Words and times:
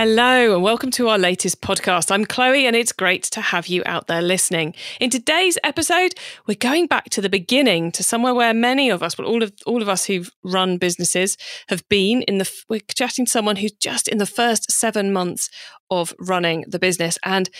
Hello, 0.00 0.54
and 0.54 0.62
welcome 0.62 0.92
to 0.92 1.08
our 1.08 1.18
latest 1.18 1.60
podcast. 1.60 2.12
I'm 2.12 2.24
Chloe, 2.24 2.66
and 2.66 2.76
it's 2.76 2.92
great 2.92 3.24
to 3.24 3.40
have 3.40 3.66
you 3.66 3.82
out 3.84 4.06
there 4.06 4.22
listening. 4.22 4.76
In 5.00 5.10
today's 5.10 5.58
episode, 5.64 6.14
we're 6.46 6.54
going 6.54 6.86
back 6.86 7.06
to 7.06 7.20
the 7.20 7.28
beginning, 7.28 7.90
to 7.90 8.04
somewhere 8.04 8.32
where 8.32 8.54
many 8.54 8.90
of 8.90 9.02
us, 9.02 9.18
well, 9.18 9.26
all 9.26 9.42
of 9.42 9.52
all 9.66 9.82
of 9.82 9.88
us 9.88 10.04
who've 10.04 10.30
run 10.44 10.76
businesses, 10.78 11.36
have 11.68 11.82
been. 11.88 12.22
In 12.22 12.38
the 12.38 12.48
we're 12.68 12.78
chatting 12.94 13.24
to 13.24 13.30
someone 13.32 13.56
who's 13.56 13.72
just 13.72 14.06
in 14.06 14.18
the 14.18 14.24
first 14.24 14.70
seven 14.70 15.12
months 15.12 15.50
of 15.90 16.14
running 16.20 16.64
the 16.68 16.78
business, 16.78 17.18
and 17.24 17.50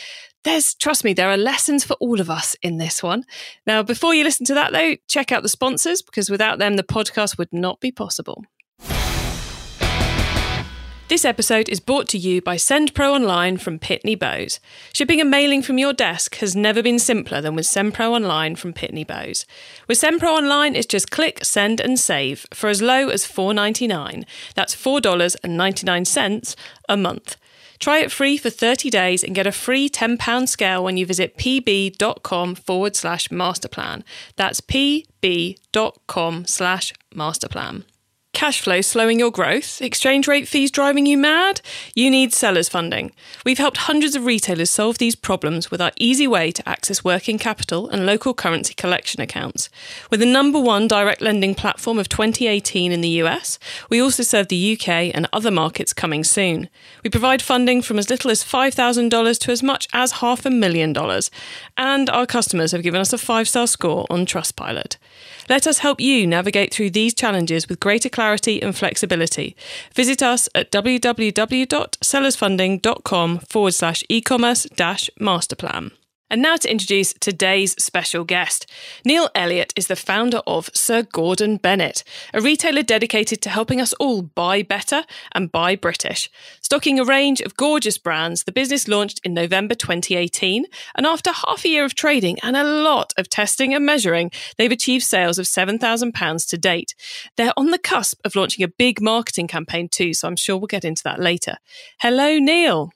there's 0.44 0.76
trust 0.76 1.02
me, 1.02 1.14
there 1.14 1.30
are 1.30 1.36
lessons 1.36 1.82
for 1.82 1.94
all 1.94 2.20
of 2.20 2.30
us 2.30 2.54
in 2.62 2.78
this 2.78 3.02
one. 3.02 3.24
Now, 3.66 3.82
before 3.82 4.14
you 4.14 4.22
listen 4.22 4.46
to 4.46 4.54
that, 4.54 4.70
though, 4.70 4.94
check 5.08 5.32
out 5.32 5.42
the 5.42 5.48
sponsors 5.48 6.02
because 6.02 6.30
without 6.30 6.60
them, 6.60 6.76
the 6.76 6.84
podcast 6.84 7.36
would 7.36 7.52
not 7.52 7.80
be 7.80 7.90
possible. 7.90 8.44
This 11.08 11.24
episode 11.24 11.70
is 11.70 11.80
brought 11.80 12.06
to 12.08 12.18
you 12.18 12.42
by 12.42 12.56
SendPro 12.56 13.12
Online 13.14 13.56
from 13.56 13.78
Pitney 13.78 14.18
Bowes. 14.18 14.60
Shipping 14.92 15.22
and 15.22 15.30
mailing 15.30 15.62
from 15.62 15.78
your 15.78 15.94
desk 15.94 16.36
has 16.36 16.54
never 16.54 16.82
been 16.82 16.98
simpler 16.98 17.40
than 17.40 17.54
with 17.54 17.64
SendPro 17.64 18.10
Online 18.10 18.54
from 18.54 18.74
Pitney 18.74 19.06
Bowes. 19.06 19.46
With 19.86 19.98
SendPro 19.98 20.28
Online, 20.28 20.76
it's 20.76 20.86
just 20.86 21.10
click, 21.10 21.46
send, 21.46 21.80
and 21.80 21.98
save 21.98 22.44
for 22.52 22.68
as 22.68 22.82
low 22.82 23.08
as 23.08 23.24
$4.99. 23.24 24.26
That's 24.54 24.76
$4.99 24.76 26.56
a 26.90 26.96
month. 26.98 27.36
Try 27.78 28.00
it 28.00 28.12
free 28.12 28.36
for 28.36 28.50
30 28.50 28.90
days 28.90 29.24
and 29.24 29.34
get 29.34 29.46
a 29.46 29.52
free 29.52 29.88
£10 29.88 30.46
scale 30.46 30.84
when 30.84 30.98
you 30.98 31.06
visit 31.06 31.38
pb.com 31.38 32.54
forward 32.54 32.96
slash 32.96 33.28
masterplan. 33.28 34.02
That's 34.36 34.60
pb.com 34.60 36.44
slash 36.44 36.92
masterplan. 37.14 37.84
Cash 38.38 38.60
flow 38.60 38.82
slowing 38.82 39.18
your 39.18 39.32
growth? 39.32 39.82
Exchange 39.82 40.28
rate 40.28 40.46
fees 40.46 40.70
driving 40.70 41.06
you 41.06 41.18
mad? 41.18 41.60
You 41.96 42.08
need 42.08 42.32
sellers 42.32 42.68
funding. 42.68 43.10
We've 43.44 43.58
helped 43.58 43.78
hundreds 43.78 44.14
of 44.14 44.26
retailers 44.26 44.70
solve 44.70 44.98
these 44.98 45.16
problems 45.16 45.72
with 45.72 45.80
our 45.80 45.90
easy 45.96 46.28
way 46.28 46.52
to 46.52 46.68
access 46.68 47.02
working 47.02 47.36
capital 47.36 47.88
and 47.88 48.06
local 48.06 48.34
currency 48.34 48.74
collection 48.74 49.20
accounts. 49.20 49.68
We're 50.08 50.18
the 50.18 50.24
number 50.24 50.60
one 50.60 50.86
direct 50.86 51.20
lending 51.20 51.56
platform 51.56 51.98
of 51.98 52.08
2018 52.08 52.92
in 52.92 53.00
the 53.00 53.18
US. 53.22 53.58
We 53.90 54.00
also 54.00 54.22
serve 54.22 54.46
the 54.46 54.74
UK 54.74 55.10
and 55.12 55.26
other 55.32 55.50
markets 55.50 55.92
coming 55.92 56.22
soon. 56.22 56.68
We 57.02 57.10
provide 57.10 57.42
funding 57.42 57.82
from 57.82 57.98
as 57.98 58.08
little 58.08 58.30
as 58.30 58.44
$5,000 58.44 59.40
to 59.40 59.50
as 59.50 59.64
much 59.64 59.88
as 59.92 60.12
half 60.12 60.46
a 60.46 60.50
million 60.50 60.92
dollars. 60.92 61.32
And 61.76 62.08
our 62.08 62.24
customers 62.24 62.70
have 62.70 62.84
given 62.84 63.00
us 63.00 63.12
a 63.12 63.18
five 63.18 63.48
star 63.48 63.66
score 63.66 64.06
on 64.08 64.26
Trustpilot. 64.26 64.96
Let 65.48 65.66
us 65.66 65.78
help 65.78 66.00
you 66.00 66.26
navigate 66.26 66.74
through 66.74 66.90
these 66.90 67.14
challenges 67.14 67.68
with 67.68 67.80
greater 67.80 68.08
clarity 68.08 68.62
and 68.62 68.76
flexibility. 68.76 69.56
Visit 69.94 70.22
us 70.22 70.48
at 70.54 70.70
www.sellersfunding.com 70.70 73.38
forward 73.38 73.74
slash 73.74 74.04
e-commerce 74.08 74.66
dash 74.76 75.10
masterplan. 75.20 75.90
And 76.30 76.42
now 76.42 76.56
to 76.56 76.70
introduce 76.70 77.14
today's 77.14 77.72
special 77.82 78.24
guest. 78.24 78.70
Neil 79.04 79.30
Elliot 79.34 79.72
is 79.76 79.86
the 79.86 79.96
founder 79.96 80.40
of 80.46 80.68
Sir 80.74 81.02
Gordon 81.02 81.56
Bennett, 81.56 82.04
a 82.34 82.40
retailer 82.40 82.82
dedicated 82.82 83.40
to 83.42 83.50
helping 83.50 83.80
us 83.80 83.94
all 83.94 84.22
buy 84.22 84.62
better 84.62 85.04
and 85.32 85.50
buy 85.50 85.74
British. 85.74 86.28
Stocking 86.60 87.00
a 87.00 87.04
range 87.04 87.40
of 87.40 87.56
gorgeous 87.56 87.96
brands, 87.96 88.44
the 88.44 88.52
business 88.52 88.88
launched 88.88 89.20
in 89.24 89.32
November 89.32 89.74
2018. 89.74 90.66
And 90.94 91.06
after 91.06 91.32
half 91.32 91.64
a 91.64 91.68
year 91.68 91.84
of 91.84 91.94
trading 91.94 92.38
and 92.42 92.56
a 92.56 92.64
lot 92.64 93.12
of 93.16 93.28
testing 93.28 93.74
and 93.74 93.86
measuring, 93.86 94.30
they've 94.56 94.70
achieved 94.70 95.04
sales 95.04 95.38
of 95.38 95.46
£7,000 95.46 96.48
to 96.48 96.58
date. 96.58 96.94
They're 97.36 97.52
on 97.56 97.70
the 97.70 97.78
cusp 97.78 98.20
of 98.24 98.36
launching 98.36 98.64
a 98.64 98.68
big 98.68 99.00
marketing 99.00 99.48
campaign 99.48 99.88
too, 99.88 100.12
so 100.12 100.28
I'm 100.28 100.36
sure 100.36 100.56
we'll 100.56 100.66
get 100.66 100.84
into 100.84 101.02
that 101.04 101.20
later. 101.20 101.56
Hello, 102.00 102.38
Neil. 102.38 102.92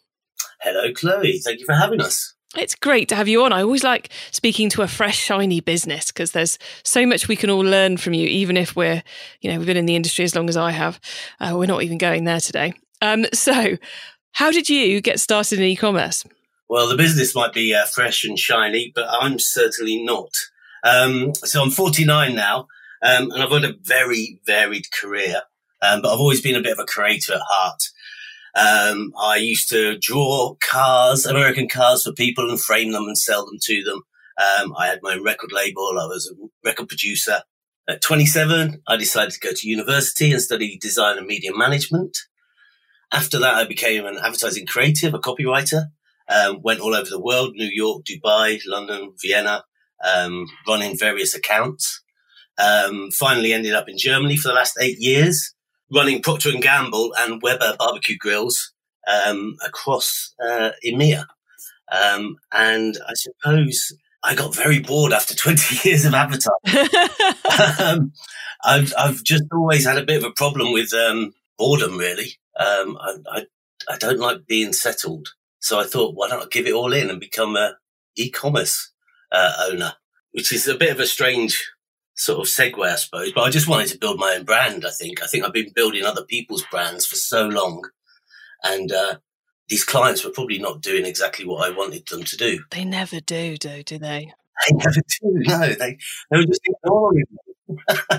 Hello, 0.61 0.93
Chloe. 0.93 1.39
Thank 1.39 1.61
you 1.61 1.67
for 1.67 1.75
having 1.75 2.01
us. 2.01 2.35
It's 2.57 2.75
great 2.75 3.09
to 3.09 3.17
have 3.17 3.29
you 3.29 3.45
on. 3.45 3.53
I 3.53 3.63
always 3.63 3.83
like 3.83 4.11
speaking 4.31 4.69
to 4.71 4.83
a 4.83 4.89
fresh, 4.89 5.19
shiny 5.19 5.61
business 5.61 6.07
because 6.07 6.33
there's 6.33 6.59
so 6.85 7.07
much 7.07 7.27
we 7.27 7.37
can 7.37 7.49
all 7.49 7.61
learn 7.61 7.97
from 7.97 8.13
you, 8.13 8.27
even 8.29 8.59
if 8.59 8.77
we're, 8.77 9.03
you 9.41 9.51
know, 9.51 9.57
we've 9.57 9.67
been 9.67 9.79
in 9.79 9.87
the 9.87 9.97
industry 9.97 10.25
as 10.25 10.37
long 10.37 10.49
as 10.51 10.57
I 10.57 10.73
have. 10.73 11.01
Uh, 11.41 11.55
we're 11.57 11.67
not 11.67 11.83
even 11.83 11.97
going 11.97 12.25
there 12.25 12.41
today. 12.41 12.75
Um, 13.01 13.25
so, 13.33 13.79
how 14.33 14.51
did 14.51 14.69
you 14.69 15.01
get 15.01 15.21
started 15.21 15.59
in 15.59 15.65
e 15.65 15.77
commerce? 15.77 16.25
Well, 16.69 16.89
the 16.89 16.97
business 16.97 17.35
might 17.35 17.53
be 17.53 17.75
uh, 17.75 17.87
fresh 17.87 18.25
and 18.25 18.39
shiny, 18.39 18.93
but 18.95 19.07
I'm 19.09 19.39
certainly 19.39 20.03
not. 20.03 20.33
Um, 20.85 21.35
so, 21.35 21.63
I'm 21.63 21.71
49 21.71 22.35
now, 22.35 22.69
um, 23.03 23.31
and 23.31 23.43
I've 23.43 23.51
had 23.51 23.65
a 23.65 23.75
very 23.83 24.41
varied 24.45 24.91
career, 24.93 25.43
um, 25.81 26.03
but 26.03 26.13
I've 26.13 26.21
always 26.21 26.43
been 26.43 26.57
a 26.57 26.63
bit 26.63 26.73
of 26.73 26.79
a 26.79 26.87
creator 26.87 27.35
at 27.35 27.41
heart. 27.47 27.83
Um, 28.55 29.13
I 29.19 29.37
used 29.37 29.69
to 29.71 29.99
draw 29.99 30.57
cars, 30.61 31.25
American 31.25 31.69
cars 31.69 32.05
for 32.05 32.13
people 32.13 32.51
and 32.51 32.61
frame 32.61 32.93
them 32.93 33.05
and 33.05 33.17
sell 33.17 33.47
them 33.47 33.59
to 33.63 33.83
them. 33.83 34.03
Um, 34.39 34.75
I 34.77 34.87
had 34.89 35.01
my 35.03 35.15
own 35.15 35.25
record 35.25 35.53
label. 35.53 35.99
I 35.99 36.07
was 36.07 36.31
a 36.31 36.49
record 36.65 36.89
producer. 36.89 37.41
At 37.89 38.03
27, 38.03 38.83
I 38.87 38.97
decided 38.97 39.33
to 39.33 39.41
go 39.41 39.53
to 39.55 39.69
university 39.69 40.33
and 40.33 40.41
study 40.41 40.79
design 40.81 41.19
and 41.19 41.27
media 41.27 41.51
management. 41.55 42.17
After 43.13 43.39
that, 43.41 43.55
I 43.55 43.65
became 43.65 44.07
an 44.07 44.19
advertising 44.23 44.67
creative, 44.67 45.15
a 45.15 45.19
copywriter. 45.19 45.87
Um, 46.29 46.61
went 46.63 46.81
all 46.81 46.95
over 46.95 47.11
the 47.11 47.21
world, 47.21 47.55
New 47.55 47.71
York, 47.71 48.05
Dubai, 48.05 48.61
London, 48.67 49.13
Vienna, 49.21 49.65
um, 50.05 50.47
running 50.67 50.97
various 50.97 51.35
accounts. 51.35 52.03
Um, 52.59 53.11
finally 53.11 53.53
ended 53.53 53.75
up 53.75 53.89
in 53.89 53.99
Germany 53.99 54.37
for 54.37 54.49
the 54.49 54.55
last 54.55 54.77
eight 54.81 54.99
years 54.99 55.55
running 55.93 56.23
Procter 56.23 56.51
and 56.51 56.63
Gamble 56.63 57.15
and 57.19 57.43
Weber 57.43 57.77
barbecue 57.79 58.17
grills 58.17 58.73
um, 59.07 59.57
across 59.65 60.35
uh, 60.43 60.71
EMEA. 60.85 61.25
Um, 61.91 62.37
and 62.53 62.97
I 63.07 63.13
suppose 63.15 63.93
I 64.25 64.35
got 64.35 64.55
very 64.55 64.81
bored 64.81 65.13
after 65.13 65.35
20 65.37 65.89
years 65.89 66.05
of 66.05 66.15
advertising. 66.15 66.89
um, 67.81 68.13
I've, 68.65 68.93
I've 68.97 69.23
just 69.23 69.45
always 69.53 69.87
had 69.87 69.99
a 69.99 70.05
bit 70.05 70.19
of 70.19 70.31
a 70.31 70.33
problem 70.35 70.73
with 70.73 70.93
um, 70.95 71.33
boredom, 71.59 71.99
really. 71.99 72.39
Um, 72.59 72.97
I, 73.01 73.17
I, 73.31 73.47
I, 73.89 73.99
don't 73.99 74.21
like 74.21 74.47
being 74.47 74.73
settled. 74.73 75.29
So 75.61 75.81
I 75.81 75.85
thought, 75.85 76.15
why 76.15 76.29
don't 76.29 76.43
I 76.43 76.47
give 76.51 76.67
it 76.67 76.75
all 76.75 76.93
in 76.93 77.11
and 77.11 77.19
become 77.19 77.57
a 77.57 77.77
e-commerce 78.17 78.93
uh, 79.33 79.53
owner, 79.71 79.95
which 80.33 80.53
is 80.53 80.69
a 80.69 80.77
bit 80.77 80.93
of 80.93 81.01
a 81.01 81.07
strange 81.07 81.73
sort 82.23 82.39
of 82.39 82.47
segue, 82.47 82.87
I 82.87 82.95
suppose. 82.95 83.33
But 83.33 83.43
I 83.43 83.51
just 83.51 83.69
wanted 83.69 83.89
to 83.89 83.99
build 83.99 84.19
my 84.19 84.35
own 84.37 84.45
brand. 84.45 84.85
I 84.87 84.91
think. 84.91 85.23
I 85.23 85.27
think 85.27 85.45
I've 85.45 85.53
been 85.53 85.73
building 85.75 86.05
other 86.05 86.25
people's 86.25 86.65
brands 86.71 87.05
for 87.07 87.17
so 87.17 87.47
long, 87.47 87.83
and 88.63 88.93
uh, 88.93 89.17
these 89.69 89.85
clients 89.85 90.25
were 90.25 90.31
probably 90.31 90.59
not 90.59 90.81
doing 90.81 91.05
exactly 91.05 91.45
what 91.45 91.67
I 91.67 91.75
wanted 91.75 92.07
them 92.07 92.23
to 92.25 92.37
do. 92.37 92.61
They 92.71 92.85
never 92.85 93.21
do, 93.21 93.57
do 93.57 93.83
do 93.83 93.99
they? 93.99 94.33
They 94.69 94.77
never 94.77 95.01
do. 95.01 95.33
No, 95.49 95.69
they 95.69 95.99
they 96.31 96.39
were 96.39 96.47
just 96.47 96.63
ignoring 96.65 97.25
me. 97.31 97.77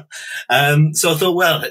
um, 0.49 0.93
so 0.93 1.11
I 1.11 1.15
thought, 1.15 1.35
well, 1.35 1.63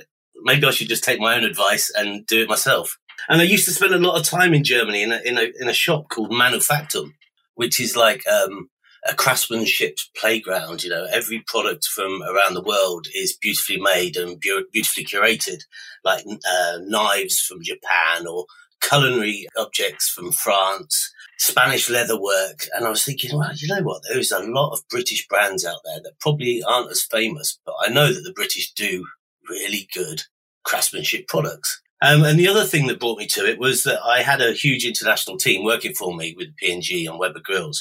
maybe 0.43 0.67
I 0.67 0.71
should 0.71 0.89
just 0.89 1.05
take 1.05 1.21
my 1.21 1.37
own 1.37 1.45
advice 1.45 1.91
and 1.95 2.27
do 2.27 2.43
it 2.43 2.49
myself. 2.49 2.99
And 3.29 3.41
I 3.41 3.45
used 3.45 3.67
to 3.67 3.73
spend 3.73 3.95
a 3.95 3.99
lot 3.99 4.19
of 4.19 4.27
time 4.27 4.55
in 4.55 4.65
Germany 4.65 5.03
in 5.03 5.13
a, 5.13 5.21
in 5.25 5.39
a, 5.39 5.53
in 5.61 5.69
a 5.69 5.73
shop 5.73 6.09
called 6.09 6.33
Manufactum, 6.33 7.15
which 7.55 7.81
is 7.81 7.97
like 7.97 8.27
um, 8.27 8.69
a 9.09 9.15
craftsmanship 9.15 9.99
playground. 10.17 10.85
You 10.85 10.91
know, 10.91 11.07
every 11.11 11.43
product 11.47 11.87
from 11.87 12.23
around 12.23 12.55
the 12.55 12.63
world 12.63 13.07
is 13.15 13.37
beautifully 13.37 13.81
made 13.81 14.17
and 14.17 14.41
beautifully 14.41 15.05
curated, 15.05 15.63
like 16.05 16.25
uh, 16.27 16.79
knives 16.83 17.41
from 17.41 17.63
Japan 17.63 18.27
or 18.27 18.47
culinary 18.81 19.47
objects 19.57 20.09
from 20.09 20.33
France, 20.33 21.13
Spanish 21.39 21.89
leatherwork. 21.89 22.67
And 22.75 22.85
I 22.85 22.91
was 22.91 23.05
thinking, 23.05 23.37
well, 23.37 23.55
you 23.55 23.69
know 23.69 23.83
what? 23.83 24.03
There 24.09 24.19
is 24.19 24.33
a 24.33 24.41
lot 24.41 24.73
of 24.73 24.87
British 24.89 25.27
brands 25.29 25.65
out 25.65 25.81
there 25.85 26.01
that 26.03 26.21
probably 26.21 26.63
aren't 26.63 26.91
as 26.91 27.03
famous, 27.03 27.59
but 27.65 27.75
I 27.81 27.89
know 27.89 28.13
that 28.13 28.23
the 28.23 28.33
British 28.33 28.73
do 28.73 29.07
really 29.49 29.89
good 29.95 30.23
craftsmanship 30.65 31.29
products. 31.29 31.81
Um, 32.01 32.25
and 32.25 32.39
the 32.39 32.49
other 32.49 32.65
thing 32.65 32.89
that 32.89 32.99
brought 32.99 33.19
me 33.19 33.27
to 33.29 33.49
it 33.49 33.61
was 33.61 33.85
that 33.85 34.01
I 34.03 34.23
had 34.23 34.41
a 34.41 34.53
huge 34.53 34.85
international 34.85 35.37
team 35.37 35.65
working 35.65 35.95
for 35.95 36.15
me 36.15 36.35
with 36.37 36.57
P&G 36.57 37.07
and 37.07 37.19
Weber 37.19 37.41
Grills 37.41 37.81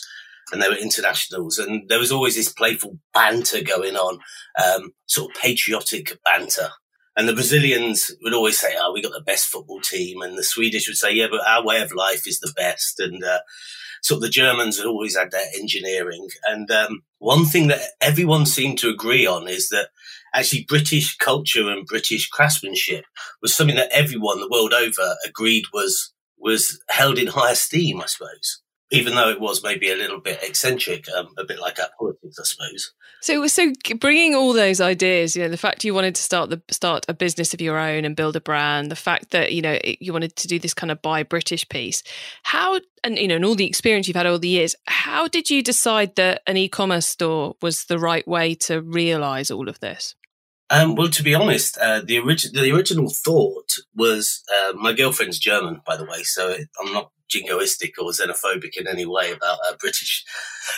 and 0.52 0.62
they 0.62 0.70
were 0.70 0.76
internationals, 0.76 1.58
and 1.58 1.88
there 1.90 2.00
was 2.00 2.12
always 2.12 2.36
this 2.36 2.52
playful 2.52 2.98
banter 3.14 3.62
going 3.62 3.96
on, 3.96 4.20
um, 4.64 4.94
sort 5.06 5.32
of 5.32 5.42
patriotic 5.42 6.18
banter. 6.24 6.70
And 7.16 7.28
the 7.28 7.34
Brazilians 7.34 8.12
would 8.22 8.34
always 8.34 8.58
say, 8.58 8.76
"Oh, 8.78 8.94
we 8.94 9.02
got 9.02 9.12
the 9.12 9.22
best 9.22 9.48
football 9.48 9.82
team," 9.82 10.22
and 10.22 10.38
the 10.38 10.44
Swedish 10.44 10.88
would 10.88 10.98
say, 10.98 11.12
"Yeah, 11.14 11.28
but 11.30 11.46
our 11.46 11.64
way 11.64 11.82
of 11.82 11.94
life 11.94 12.28
is 12.28 12.40
the 12.40 12.54
best." 12.56 13.00
And 13.00 13.24
uh, 13.24 13.40
sort 14.02 14.18
of 14.18 14.22
the 14.24 14.30
Germans 14.30 14.78
had 14.78 14.86
always 14.86 15.18
had 15.18 15.32
their 15.32 15.48
engineering. 15.60 16.30
And 16.46 16.72
um, 16.72 17.04
one 17.20 17.46
thing 17.46 17.68
that 17.68 17.82
everyone 18.00 18.46
seemed 18.46 18.78
to 18.80 18.90
agree 18.90 19.28
on 19.28 19.48
is 19.48 19.70
that 19.70 19.90
actually 20.34 20.66
British 20.68 21.18
culture 21.18 21.70
and 21.70 21.86
British 21.86 22.30
craftsmanship 22.30 23.06
was 23.42 23.54
something 23.54 23.76
that 23.76 23.92
everyone 23.92 24.40
the 24.40 24.50
world 24.50 24.74
over 24.74 25.16
agreed 25.26 25.66
was 25.74 26.14
was 26.38 26.82
held 26.90 27.20
in 27.20 27.28
high 27.28 27.52
esteem, 27.52 28.02
I 28.02 28.08
suppose 28.08 28.62
even 28.92 29.16
though 29.16 29.30
it 29.30 29.40
was 29.40 29.64
maybe 29.64 29.90
a 29.90 29.96
little 29.96 30.20
bit 30.20 30.44
eccentric, 30.44 31.08
um, 31.10 31.30
a 31.38 31.46
bit 31.46 31.60
like 31.60 31.80
our 31.80 31.90
politics, 31.98 32.38
I 32.40 32.44
suppose. 32.44 32.94
So, 33.22 33.48
so 33.48 33.72
bringing 34.00 34.36
all 34.36 34.52
those 34.52 34.82
ideas, 34.82 35.36
you 35.36 35.44
know, 35.44 35.50
the 35.50 35.58
fact 35.58 35.86
you 35.86 35.94
wanted 35.94 36.16
to 36.16 36.22
start 36.22 36.50
the 36.50 36.62
start 36.70 37.06
a 37.08 37.14
business 37.14 37.54
of 37.54 37.62
your 37.62 37.78
own 37.78 38.04
and 38.04 38.16
build 38.16 38.36
a 38.36 38.42
brand, 38.42 38.92
the 38.92 38.96
fact 38.96 39.32
that 39.32 39.54
you 39.54 39.62
know 39.62 39.80
you 39.84 40.12
wanted 40.12 40.36
to 40.36 40.48
do 40.48 40.60
this 40.60 40.74
kind 40.74 40.92
of 40.92 41.02
buy 41.02 41.24
British 41.24 41.68
piece, 41.70 42.04
how 42.44 42.80
and 43.04 43.18
you 43.18 43.28
know, 43.28 43.38
and 43.38 43.46
all 43.46 43.56
the 43.56 43.68
experience 43.68 44.08
you've 44.08 44.18
had 44.18 44.28
all 44.28 44.40
the 44.40 44.50
years, 44.50 44.76
how 44.88 45.28
did 45.28 45.50
you 45.50 45.64
decide 45.64 46.16
that 46.18 46.42
an 46.46 46.58
e-commerce 46.58 47.08
store 47.08 47.56
was 47.62 47.86
the 47.86 48.00
right 48.00 48.28
way 48.28 48.56
to 48.56 48.82
realize 48.82 49.50
all 49.50 49.70
of 49.70 49.80
this? 49.80 50.16
Um, 50.70 50.96
well, 50.96 51.10
to 51.10 51.24
be 51.24 51.36
honest, 51.36 51.78
uh, 51.80 52.00
the, 52.00 52.20
the 52.54 52.72
original 52.72 53.10
thought 53.10 53.74
was 53.94 54.42
uh, 54.50 54.72
my 54.74 54.94
girlfriend's 54.94 55.38
German, 55.38 55.82
by 55.86 55.98
the 55.98 56.06
way, 56.06 56.24
so 56.24 56.56
I'm 56.80 56.94
not 56.94 57.12
jingoistic 57.32 57.92
or 58.00 58.12
xenophobic 58.12 58.78
in 58.78 58.88
any 58.88 59.06
way 59.06 59.32
about 59.32 59.60
a 59.70 59.78
British 59.78 60.24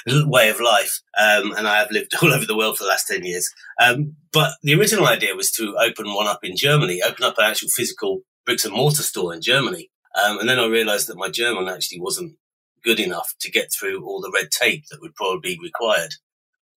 way 0.07 0.50
of 0.50 0.59
life. 0.59 1.01
Um, 1.19 1.53
and 1.53 1.67
I 1.67 1.79
have 1.79 1.91
lived 1.91 2.13
all 2.21 2.33
over 2.33 2.45
the 2.45 2.57
world 2.57 2.77
for 2.77 2.83
the 2.83 2.89
last 2.89 3.07
10 3.07 3.25
years. 3.25 3.50
Um, 3.81 4.15
but 4.31 4.51
the 4.63 4.75
original 4.75 5.07
idea 5.07 5.35
was 5.35 5.51
to 5.53 5.75
open 5.77 6.13
one 6.13 6.27
up 6.27 6.44
in 6.44 6.55
Germany, 6.55 7.01
open 7.01 7.23
up 7.25 7.38
an 7.38 7.45
actual 7.45 7.69
physical 7.69 8.21
bricks 8.45 8.65
and 8.65 8.73
mortar 8.73 9.03
store 9.03 9.33
in 9.33 9.41
Germany. 9.41 9.89
Um, 10.23 10.39
and 10.39 10.47
then 10.47 10.59
I 10.59 10.67
realized 10.67 11.07
that 11.07 11.17
my 11.17 11.29
German 11.29 11.67
actually 11.67 12.00
wasn't 12.00 12.35
good 12.83 13.00
enough 13.00 13.33
to 13.39 13.51
get 13.51 13.71
through 13.71 14.05
all 14.05 14.21
the 14.21 14.31
red 14.33 14.51
tape 14.51 14.83
that 14.89 15.01
would 15.01 15.15
probably 15.15 15.55
be 15.55 15.59
required 15.61 16.11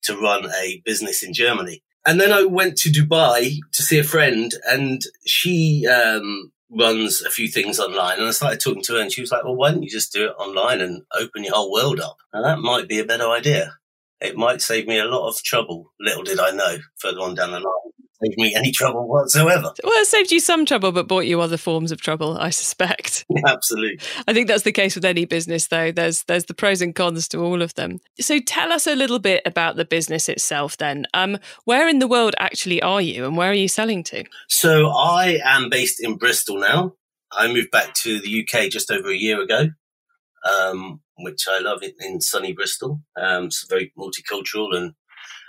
to 0.04 0.18
run 0.18 0.46
a 0.46 0.82
business 0.86 1.24
in 1.24 1.34
Germany. 1.34 1.82
And 2.06 2.22
then 2.22 2.32
I 2.32 2.44
went 2.44 2.78
to 2.78 2.90
Dubai 2.90 3.58
to 3.74 3.84
see 3.84 3.98
a 3.98 4.04
friend 4.04 4.52
and 4.70 5.02
she, 5.26 5.88
um, 5.88 6.52
runs 6.78 7.22
a 7.22 7.30
few 7.30 7.48
things 7.48 7.80
online. 7.80 8.20
And 8.20 8.28
I 8.28 8.32
started 8.32 8.60
talking 8.60 8.84
to 8.84 8.94
her, 8.94 9.02
and 9.02 9.12
she 9.12 9.22
was 9.22 9.32
like, 9.32 9.44
"Well, 9.44 9.56
why 9.56 9.72
don't 9.72 9.84
you 9.84 9.90
just 9.90 10.14
do 10.14 10.26
it 10.26 10.36
online 10.38 10.82
and 10.82 11.04
open 11.14 11.44
your 11.44 11.56
whole 11.56 11.72
world 11.72 12.00
up?" 12.00 12.18
Now 12.34 12.44
that 12.44 12.60
might 12.60 12.88
be 12.88 13.00
a 13.00 13.06
better 13.06 13.30
idea. 13.30 13.78
It 14.22 14.36
might 14.38 14.62
save 14.62 14.88
me 14.88 14.98
a 14.98 15.06
lot 15.06 15.28
of 15.28 15.42
trouble. 15.44 15.94
Little 16.00 16.24
did 16.24 16.40
I 16.40 16.52
know 16.52 16.78
further 16.98 17.22
on 17.22 17.36
down 17.36 17.52
the 17.52 17.60
line 17.60 17.86
saved 18.24 18.38
me 18.38 18.56
any 18.56 18.72
trouble 18.72 19.08
whatsoever. 19.08 19.72
Well, 19.84 20.02
it 20.02 20.08
saved 20.08 20.32
you 20.32 20.40
some 20.40 20.66
trouble, 20.66 20.92
but 20.92 21.08
brought 21.08 21.26
you 21.26 21.42
other 21.42 21.58
forms 21.58 21.92
of 21.92 22.02
trouble, 22.02 22.38
I 22.38 22.50
suspect. 22.50 23.26
Absolutely. 23.46 24.00
I 24.28 24.34
think 24.34 24.48
that's 24.48 24.64
the 24.64 24.72
case 24.72 24.96
with 24.96 25.06
any 25.06 25.26
business, 25.26 25.68
though. 25.68 25.92
There's 25.92 26.24
there's 26.24 26.46
the 26.46 26.54
pros 26.54 26.82
and 26.82 26.96
cons 26.96 27.28
to 27.30 27.40
all 27.40 27.62
of 27.62 27.74
them. 27.76 28.00
So 28.20 28.40
tell 28.40 28.72
us 28.72 28.88
a 28.88 28.96
little 28.96 29.20
bit 29.20 29.42
about 29.46 29.76
the 29.76 29.86
business 29.86 30.30
itself, 30.30 30.78
then. 30.78 31.06
Um, 31.14 31.38
where 31.66 31.88
in 31.88 32.00
the 32.00 32.08
world 32.08 32.36
actually 32.40 32.82
are 32.82 33.02
you, 33.02 33.26
and 33.26 33.38
where 33.38 33.52
are 33.52 33.56
you 33.56 33.68
selling 33.68 34.04
to? 34.06 34.24
So 34.48 34.90
I 34.90 35.40
am 35.44 35.70
based 35.70 36.04
in 36.04 36.18
Bristol 36.18 36.60
now. 36.60 36.94
I 37.32 37.52
moved 37.52 37.72
back 37.72 37.94
to 38.04 38.20
the 38.20 38.46
UK 38.48 38.70
just 38.70 38.92
over 38.92 39.10
a 39.10 39.16
year 39.16 39.42
ago. 39.42 39.70
Um, 40.46 41.02
which 41.18 41.48
I 41.50 41.60
love 41.60 41.82
in, 41.82 41.94
in 42.00 42.22
sunny 42.22 42.54
Bristol. 42.54 43.02
Um, 43.20 43.46
it's 43.46 43.64
a 43.64 43.68
very 43.68 43.92
multicultural 43.98 44.76
and 44.76 44.94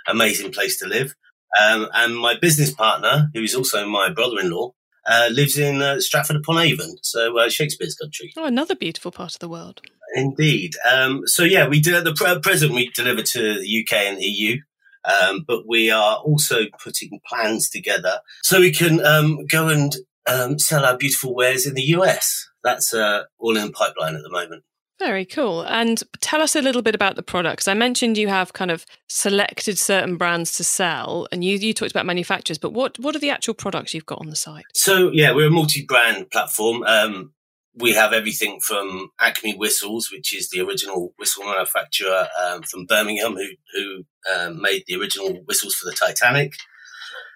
amazing 0.07 0.51
place 0.51 0.79
to 0.79 0.87
live. 0.87 1.13
Um, 1.61 1.87
and 1.93 2.17
my 2.17 2.35
business 2.39 2.73
partner, 2.73 3.29
who 3.33 3.41
is 3.41 3.55
also 3.55 3.87
my 3.87 4.09
brother-in-law, 4.09 4.73
uh, 5.07 5.29
lives 5.31 5.57
in 5.57 5.81
uh, 5.81 5.99
Stratford 5.99 6.35
upon 6.35 6.57
Avon, 6.57 6.97
so 7.01 7.37
uh, 7.39 7.49
Shakespeare's 7.49 7.95
country. 7.95 8.33
Oh, 8.35 8.45
another 8.45 8.75
beautiful 8.75 9.11
part 9.11 9.33
of 9.33 9.39
the 9.39 9.47
world. 9.47 9.81
Indeed. 10.15 10.73
Um, 10.89 11.21
so 11.25 11.43
yeah, 11.43 11.67
we 11.67 11.79
do 11.79 11.95
at 11.95 12.03
the 12.03 12.39
present 12.41 12.73
we 12.73 12.89
deliver 12.89 13.21
to 13.21 13.59
the 13.59 13.85
UK 13.85 13.93
and 13.93 14.21
EU. 14.21 14.57
Um, 15.05 15.45
but 15.47 15.63
we 15.65 15.89
are 15.89 16.17
also 16.17 16.65
putting 16.83 17.21
plans 17.25 17.69
together 17.69 18.19
so 18.43 18.59
we 18.59 18.73
can 18.73 19.05
um, 19.05 19.45
go 19.45 19.69
and 19.69 19.95
um, 20.27 20.59
sell 20.59 20.83
our 20.83 20.97
beautiful 20.97 21.33
wares 21.33 21.65
in 21.65 21.75
the 21.75 21.83
US. 21.93 22.45
That's 22.63 22.93
uh, 22.93 23.23
all 23.39 23.55
in 23.55 23.67
the 23.67 23.71
pipeline 23.71 24.15
at 24.15 24.21
the 24.23 24.29
moment. 24.29 24.63
Very 24.99 25.25
cool. 25.25 25.61
And 25.61 26.01
tell 26.21 26.41
us 26.41 26.55
a 26.55 26.61
little 26.61 26.81
bit 26.81 26.95
about 26.95 27.15
the 27.15 27.23
products. 27.23 27.67
I 27.67 27.75
mentioned 27.75 28.17
you 28.17 28.29
have 28.29 28.53
kind 28.53 28.71
of 28.71 28.85
selected 29.07 29.77
certain 29.77 30.17
brands 30.17 30.53
to 30.57 30.63
sell, 30.63 31.27
and 31.31 31.43
you, 31.43 31.57
you 31.57 31.73
talked 31.73 31.91
about 31.91 32.05
manufacturers, 32.05 32.57
but 32.57 32.73
what, 32.73 32.97
what 32.97 33.15
are 33.15 33.19
the 33.19 33.29
actual 33.29 33.53
products 33.53 33.93
you've 33.93 34.07
got 34.07 34.19
on 34.19 34.29
the 34.29 34.35
site? 34.35 34.65
So, 34.73 35.11
yeah, 35.11 35.33
we're 35.33 35.47
a 35.47 35.51
multi 35.51 35.85
brand 35.85 36.31
platform. 36.31 36.83
Um, 36.83 37.33
we 37.75 37.93
have 37.93 38.11
everything 38.11 38.59
from 38.59 39.11
Acme 39.19 39.55
Whistles, 39.55 40.09
which 40.11 40.35
is 40.35 40.49
the 40.49 40.61
original 40.61 41.13
whistle 41.19 41.45
manufacturer 41.45 42.27
um, 42.43 42.63
from 42.63 42.85
Birmingham, 42.85 43.35
who, 43.35 43.49
who 43.73 44.03
um, 44.33 44.59
made 44.59 44.83
the 44.87 44.95
original 44.95 45.43
whistles 45.45 45.75
for 45.75 45.85
the 45.85 45.95
Titanic, 45.95 46.53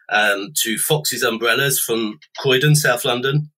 um, 0.10 0.52
to 0.64 0.80
Fox's 0.80 1.22
Umbrellas 1.22 1.80
from 1.80 2.18
Croydon, 2.40 2.76
South 2.76 3.06
London, 3.06 3.52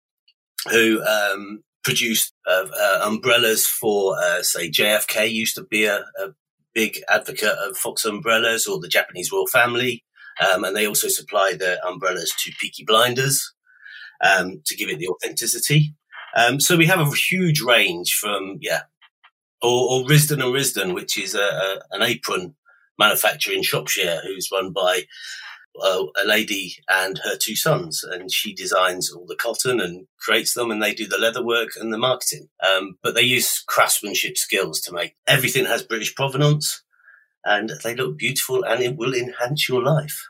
who 0.70 1.00
um, 1.04 1.62
produced 1.82 2.32
uh, 2.46 2.66
uh, 2.78 3.00
umbrellas 3.04 3.66
for, 3.66 4.16
uh, 4.18 4.42
say, 4.42 4.70
JFK 4.70 5.30
used 5.30 5.56
to 5.56 5.64
be 5.64 5.84
a, 5.84 6.04
a, 6.18 6.34
big 6.74 6.98
advocate 7.06 7.54
of 7.68 7.76
Fox 7.76 8.06
umbrellas 8.06 8.66
or 8.66 8.80
the 8.80 8.88
Japanese 8.88 9.30
royal 9.30 9.46
family. 9.46 10.02
Um, 10.40 10.64
and 10.64 10.74
they 10.74 10.86
also 10.86 11.08
supply 11.08 11.52
the 11.52 11.78
umbrellas 11.86 12.32
to 12.38 12.52
Peaky 12.58 12.82
Blinders 12.86 13.52
um, 14.24 14.62
to 14.64 14.74
give 14.74 14.88
it 14.88 14.98
the 14.98 15.08
authenticity. 15.08 15.94
Um, 16.34 16.60
so 16.60 16.78
we 16.78 16.86
have 16.86 17.00
a 17.00 17.10
huge 17.10 17.60
range 17.60 18.14
from, 18.14 18.56
yeah, 18.62 18.84
or, 19.60 20.00
or 20.00 20.04
Risdon 20.08 20.42
and 20.42 20.54
Risdon, 20.54 20.94
which 20.94 21.18
is 21.18 21.34
a, 21.34 21.42
a, 21.42 21.80
an 21.90 22.02
apron 22.02 22.54
manufacturer 22.98 23.52
in 23.54 23.62
Shropshire 23.62 24.22
who's 24.24 24.48
run 24.50 24.72
by 24.72 25.02
uh, 25.80 26.04
a 26.22 26.26
lady 26.26 26.76
and 26.88 27.18
her 27.18 27.36
two 27.36 27.56
sons, 27.56 28.04
and 28.04 28.30
she 28.30 28.54
designs 28.54 29.12
all 29.12 29.26
the 29.26 29.36
cotton 29.36 29.80
and 29.80 30.06
creates 30.18 30.54
them, 30.54 30.70
and 30.70 30.82
they 30.82 30.94
do 30.94 31.06
the 31.06 31.18
leather 31.18 31.44
work 31.44 31.70
and 31.80 31.92
the 31.92 31.98
marketing. 31.98 32.48
Um, 32.62 32.98
but 33.02 33.14
they 33.14 33.22
use 33.22 33.62
craftsmanship 33.66 34.36
skills 34.36 34.80
to 34.82 34.92
make 34.92 35.14
everything 35.26 35.66
has 35.66 35.82
British 35.82 36.14
provenance, 36.14 36.82
and 37.44 37.72
they 37.82 37.94
look 37.94 38.18
beautiful, 38.18 38.64
and 38.64 38.82
it 38.82 38.96
will 38.96 39.14
enhance 39.14 39.68
your 39.68 39.82
life. 39.82 40.28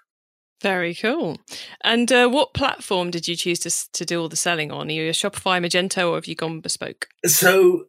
Very 0.63 0.95
cool. 0.95 1.39
And 1.83 2.13
uh, 2.13 2.29
what 2.29 2.55
platform 2.55 3.11
did 3.11 3.27
you 3.27 3.35
choose 3.35 3.59
to 3.61 3.93
to 3.93 4.05
do 4.05 4.21
all 4.21 4.29
the 4.29 4.37
selling 4.37 4.71
on? 4.71 4.89
Are 4.89 4.93
you 4.93 5.09
a 5.09 5.13
Shopify, 5.13 5.61
Magento, 5.61 6.11
or 6.11 6.15
have 6.15 6.27
you 6.27 6.37
gone 6.37 6.61
bespoke? 6.61 7.09
So 7.27 7.87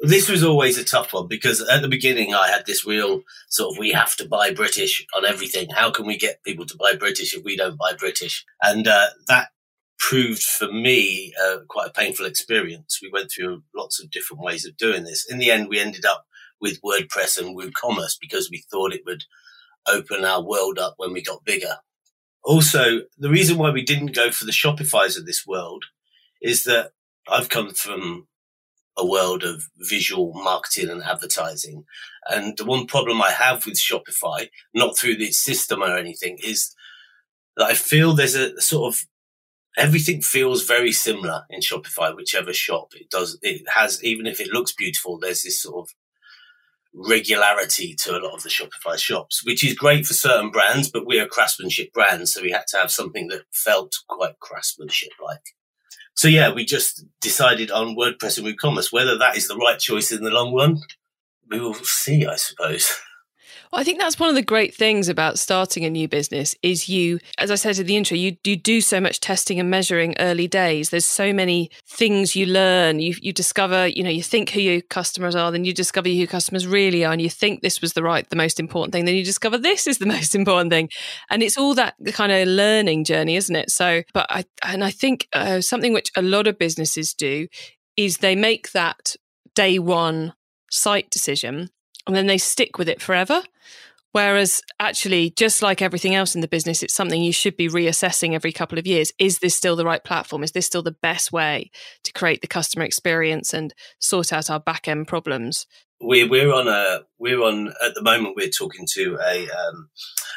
this 0.00 0.28
was 0.28 0.44
always 0.44 0.78
a 0.78 0.84
tough 0.84 1.12
one 1.12 1.26
because 1.26 1.60
at 1.62 1.82
the 1.82 1.88
beginning 1.88 2.34
I 2.34 2.48
had 2.48 2.66
this 2.66 2.86
real 2.86 3.22
sort 3.48 3.74
of 3.74 3.78
we 3.78 3.92
have 3.92 4.14
to 4.16 4.28
buy 4.28 4.52
British 4.52 5.04
on 5.16 5.24
everything. 5.24 5.70
How 5.70 5.90
can 5.90 6.06
we 6.06 6.18
get 6.18 6.42
people 6.44 6.66
to 6.66 6.76
buy 6.76 6.94
British 6.94 7.34
if 7.34 7.44
we 7.44 7.56
don't 7.56 7.78
buy 7.78 7.92
British? 7.98 8.44
And 8.60 8.86
uh, 8.86 9.08
that 9.28 9.48
proved 9.98 10.42
for 10.42 10.70
me 10.70 11.32
uh, 11.42 11.58
quite 11.68 11.88
a 11.88 11.92
painful 11.92 12.26
experience. 12.26 12.98
We 13.02 13.10
went 13.10 13.30
through 13.30 13.62
lots 13.74 14.02
of 14.02 14.10
different 14.10 14.42
ways 14.42 14.66
of 14.66 14.76
doing 14.76 15.04
this. 15.04 15.26
In 15.30 15.38
the 15.38 15.50
end, 15.50 15.68
we 15.68 15.80
ended 15.80 16.04
up 16.04 16.26
with 16.60 16.80
WordPress 16.82 17.38
and 17.38 17.56
WooCommerce 17.56 18.16
because 18.20 18.50
we 18.50 18.64
thought 18.70 18.92
it 18.92 19.02
would 19.06 19.24
open 19.88 20.24
our 20.24 20.42
world 20.42 20.78
up 20.78 20.94
when 20.98 21.12
we 21.12 21.22
got 21.22 21.44
bigger. 21.44 21.76
Also, 22.44 23.00
the 23.18 23.30
reason 23.30 23.58
why 23.58 23.70
we 23.70 23.82
didn't 23.82 24.14
go 24.14 24.30
for 24.30 24.44
the 24.44 24.52
Shopify's 24.52 25.16
of 25.16 25.26
this 25.26 25.46
world 25.46 25.84
is 26.42 26.64
that 26.64 26.92
I've 27.28 27.48
come 27.48 27.70
from 27.70 28.28
a 28.96 29.04
world 29.04 29.44
of 29.44 29.68
visual 29.76 30.32
marketing 30.34 30.90
and 30.90 31.02
advertising. 31.02 31.84
And 32.28 32.56
the 32.56 32.64
one 32.64 32.86
problem 32.86 33.20
I 33.20 33.30
have 33.30 33.66
with 33.66 33.78
Shopify, 33.78 34.48
not 34.74 34.96
through 34.96 35.16
the 35.16 35.30
system 35.32 35.82
or 35.82 35.96
anything, 35.96 36.38
is 36.42 36.74
that 37.56 37.66
I 37.66 37.74
feel 37.74 38.14
there's 38.14 38.34
a 38.34 38.60
sort 38.60 38.94
of 38.94 39.06
everything 39.76 40.22
feels 40.22 40.64
very 40.64 40.92
similar 40.92 41.44
in 41.50 41.60
Shopify, 41.60 42.14
whichever 42.14 42.52
shop 42.52 42.92
it 42.94 43.10
does. 43.10 43.38
It 43.42 43.62
has, 43.74 44.02
even 44.02 44.26
if 44.26 44.40
it 44.40 44.52
looks 44.52 44.72
beautiful, 44.72 45.18
there's 45.18 45.42
this 45.42 45.60
sort 45.60 45.88
of 45.88 45.94
regularity 46.94 47.94
to 47.94 48.12
a 48.12 48.20
lot 48.20 48.34
of 48.34 48.42
the 48.42 48.48
Shopify 48.48 48.96
shops, 48.96 49.44
which 49.44 49.62
is 49.62 49.74
great 49.74 50.06
for 50.06 50.14
certain 50.14 50.50
brands, 50.50 50.90
but 50.90 51.06
we're 51.06 51.24
a 51.24 51.28
craftsmanship 51.28 51.92
brand. 51.92 52.28
So 52.28 52.42
we 52.42 52.52
had 52.52 52.66
to 52.68 52.78
have 52.78 52.90
something 52.90 53.28
that 53.28 53.42
felt 53.52 53.92
quite 54.08 54.38
craftsmanship 54.40 55.12
like. 55.22 55.54
So 56.16 56.28
yeah, 56.28 56.52
we 56.52 56.64
just 56.64 57.04
decided 57.20 57.70
on 57.70 57.94
WordPress 57.96 58.38
and 58.38 58.46
WooCommerce. 58.46 58.92
Whether 58.92 59.18
that 59.18 59.36
is 59.36 59.48
the 59.48 59.56
right 59.56 59.78
choice 59.78 60.10
in 60.10 60.24
the 60.24 60.30
long 60.30 60.54
run, 60.54 60.78
we 61.50 61.60
will 61.60 61.74
see, 61.74 62.26
I 62.26 62.36
suppose. 62.36 62.90
I 63.76 63.84
think 63.84 64.00
that's 64.00 64.18
one 64.18 64.30
of 64.30 64.34
the 64.34 64.40
great 64.40 64.74
things 64.74 65.06
about 65.06 65.38
starting 65.38 65.84
a 65.84 65.90
new 65.90 66.08
business 66.08 66.56
is 66.62 66.88
you, 66.88 67.18
as 67.36 67.50
I 67.50 67.56
said 67.56 67.78
in 67.78 67.86
the 67.86 67.96
intro, 67.98 68.16
you, 68.16 68.34
you 68.42 68.56
do 68.56 68.80
so 68.80 69.02
much 69.02 69.20
testing 69.20 69.60
and 69.60 69.68
measuring 69.68 70.14
early 70.18 70.48
days. 70.48 70.88
There's 70.88 71.04
so 71.04 71.30
many 71.30 71.70
things 71.86 72.34
you 72.34 72.46
learn. 72.46 73.00
You, 73.00 73.14
you 73.20 73.34
discover, 73.34 73.86
you 73.86 74.02
know, 74.02 74.08
you 74.08 74.22
think 74.22 74.48
who 74.48 74.62
your 74.62 74.80
customers 74.80 75.36
are, 75.36 75.52
then 75.52 75.66
you 75.66 75.74
discover 75.74 76.08
who 76.08 76.26
customers 76.26 76.66
really 76.66 77.04
are, 77.04 77.12
and 77.12 77.20
you 77.20 77.28
think 77.28 77.60
this 77.60 77.82
was 77.82 77.92
the 77.92 78.02
right, 78.02 78.26
the 78.30 78.34
most 78.34 78.58
important 78.58 78.94
thing. 78.94 79.04
Then 79.04 79.14
you 79.14 79.24
discover 79.24 79.58
this 79.58 79.86
is 79.86 79.98
the 79.98 80.06
most 80.16 80.34
important 80.34 80.70
thing. 80.70 80.88
And 81.28 81.42
it's 81.42 81.58
all 81.58 81.74
that 81.74 81.96
kind 82.14 82.32
of 82.32 82.48
learning 82.48 83.04
journey, 83.04 83.36
isn't 83.36 83.54
it? 83.54 83.70
So, 83.70 84.04
but 84.14 84.26
I, 84.30 84.46
and 84.64 84.82
I 84.84 84.90
think 84.90 85.28
uh, 85.34 85.60
something 85.60 85.92
which 85.92 86.10
a 86.16 86.22
lot 86.22 86.46
of 86.46 86.58
businesses 86.58 87.12
do 87.12 87.46
is 87.98 88.18
they 88.18 88.36
make 88.36 88.72
that 88.72 89.16
day 89.54 89.78
one 89.78 90.32
site 90.70 91.10
decision 91.10 91.68
and 92.06 92.14
then 92.14 92.26
they 92.26 92.38
stick 92.38 92.78
with 92.78 92.88
it 92.88 93.02
forever. 93.02 93.42
Whereas, 94.12 94.62
actually, 94.80 95.28
just 95.30 95.60
like 95.60 95.82
everything 95.82 96.14
else 96.14 96.34
in 96.34 96.40
the 96.40 96.48
business, 96.48 96.82
it's 96.82 96.94
something 96.94 97.22
you 97.22 97.34
should 97.34 97.54
be 97.54 97.68
reassessing 97.68 98.32
every 98.32 98.50
couple 98.50 98.78
of 98.78 98.86
years. 98.86 99.12
Is 99.18 99.40
this 99.40 99.54
still 99.54 99.76
the 99.76 99.84
right 99.84 100.02
platform? 100.02 100.42
Is 100.42 100.52
this 100.52 100.64
still 100.64 100.82
the 100.82 100.96
best 101.02 101.32
way 101.32 101.70
to 102.04 102.12
create 102.14 102.40
the 102.40 102.46
customer 102.46 102.86
experience 102.86 103.52
and 103.52 103.74
sort 103.98 104.32
out 104.32 104.48
our 104.48 104.58
back 104.58 104.88
end 104.88 105.06
problems? 105.06 105.66
We're 106.00 106.28
we're 106.28 106.50
on 106.52 106.66
a 106.66 107.00
we're 107.18 107.42
on 107.42 107.74
at 107.84 107.94
the 107.94 108.02
moment. 108.02 108.36
We're 108.36 108.48
talking 108.48 108.86
to 108.94 109.18
a 109.22 109.48
um, 109.50 109.90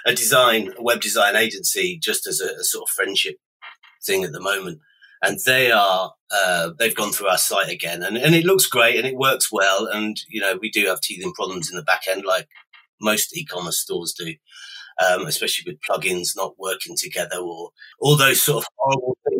a 0.06 0.14
design 0.14 0.74
a 0.78 0.84
web 0.84 1.00
design 1.00 1.38
agency 1.38 1.98
just 2.02 2.28
as 2.28 2.42
a, 2.42 2.60
a 2.60 2.64
sort 2.64 2.84
of 2.84 2.90
friendship 2.90 3.38
thing 4.06 4.26
at 4.26 4.34
the 4.34 4.42
moment, 4.42 4.80
and 5.22 5.40
they 5.46 5.72
are 5.72 6.14
uh, 6.32 6.72
they've 6.78 6.96
gone 6.96 7.12
through 7.12 7.28
our 7.28 7.38
site 7.38 7.70
again, 7.70 8.04
and, 8.04 8.18
and 8.18 8.36
it 8.36 8.46
looks 8.46 8.68
great 8.68 8.98
and 8.98 9.08
it 9.08 9.16
works 9.16 9.50
well, 9.52 9.88
and 9.88 10.18
you 10.30 10.42
know 10.42 10.58
we 10.62 10.70
do 10.70 10.86
have 10.86 11.02
teething 11.02 11.34
problems 11.34 11.70
in 11.70 11.78
the 11.78 11.84
back 11.84 12.04
end 12.10 12.24
like 12.26 12.48
most 13.02 13.36
e-commerce 13.36 13.80
stores 13.80 14.14
do, 14.14 14.34
um, 15.06 15.26
especially 15.26 15.72
with 15.72 15.82
plugins 15.90 16.36
not 16.36 16.56
working 16.58 16.96
together 16.98 17.38
or 17.38 17.72
all 18.00 18.16
those 18.16 18.42
sort 18.42 18.64
of 18.64 18.68
horrible 18.78 19.18
things. 19.28 19.40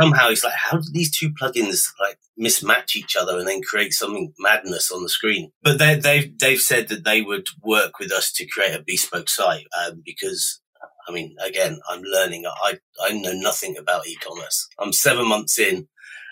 Somehow 0.00 0.28
it's 0.28 0.44
like, 0.44 0.54
how 0.54 0.76
do 0.76 0.86
these 0.92 1.16
two 1.16 1.30
plugins 1.30 1.86
like 2.00 2.18
mismatch 2.38 2.96
each 2.96 3.16
other 3.16 3.38
and 3.38 3.46
then 3.46 3.62
create 3.62 3.92
something 3.92 4.32
madness 4.38 4.90
on 4.90 5.02
the 5.02 5.08
screen? 5.08 5.50
But 5.62 5.78
they, 5.78 5.96
they've 5.96 6.38
they've 6.38 6.60
said 6.60 6.88
that 6.88 7.04
they 7.04 7.22
would 7.22 7.48
work 7.62 7.98
with 7.98 8.12
us 8.12 8.32
to 8.32 8.46
create 8.46 8.74
a 8.74 8.82
bespoke 8.84 9.28
site 9.28 9.66
um, 9.86 10.02
because 10.04 10.60
I 11.08 11.12
mean, 11.12 11.36
again, 11.44 11.80
I'm 11.88 12.02
learning. 12.02 12.44
I 12.46 12.78
I 13.02 13.12
know 13.12 13.32
nothing 13.32 13.76
about 13.76 14.06
e-commerce. 14.06 14.68
I'm 14.78 14.92
seven 14.92 15.28
months 15.28 15.58
in. 15.58 15.88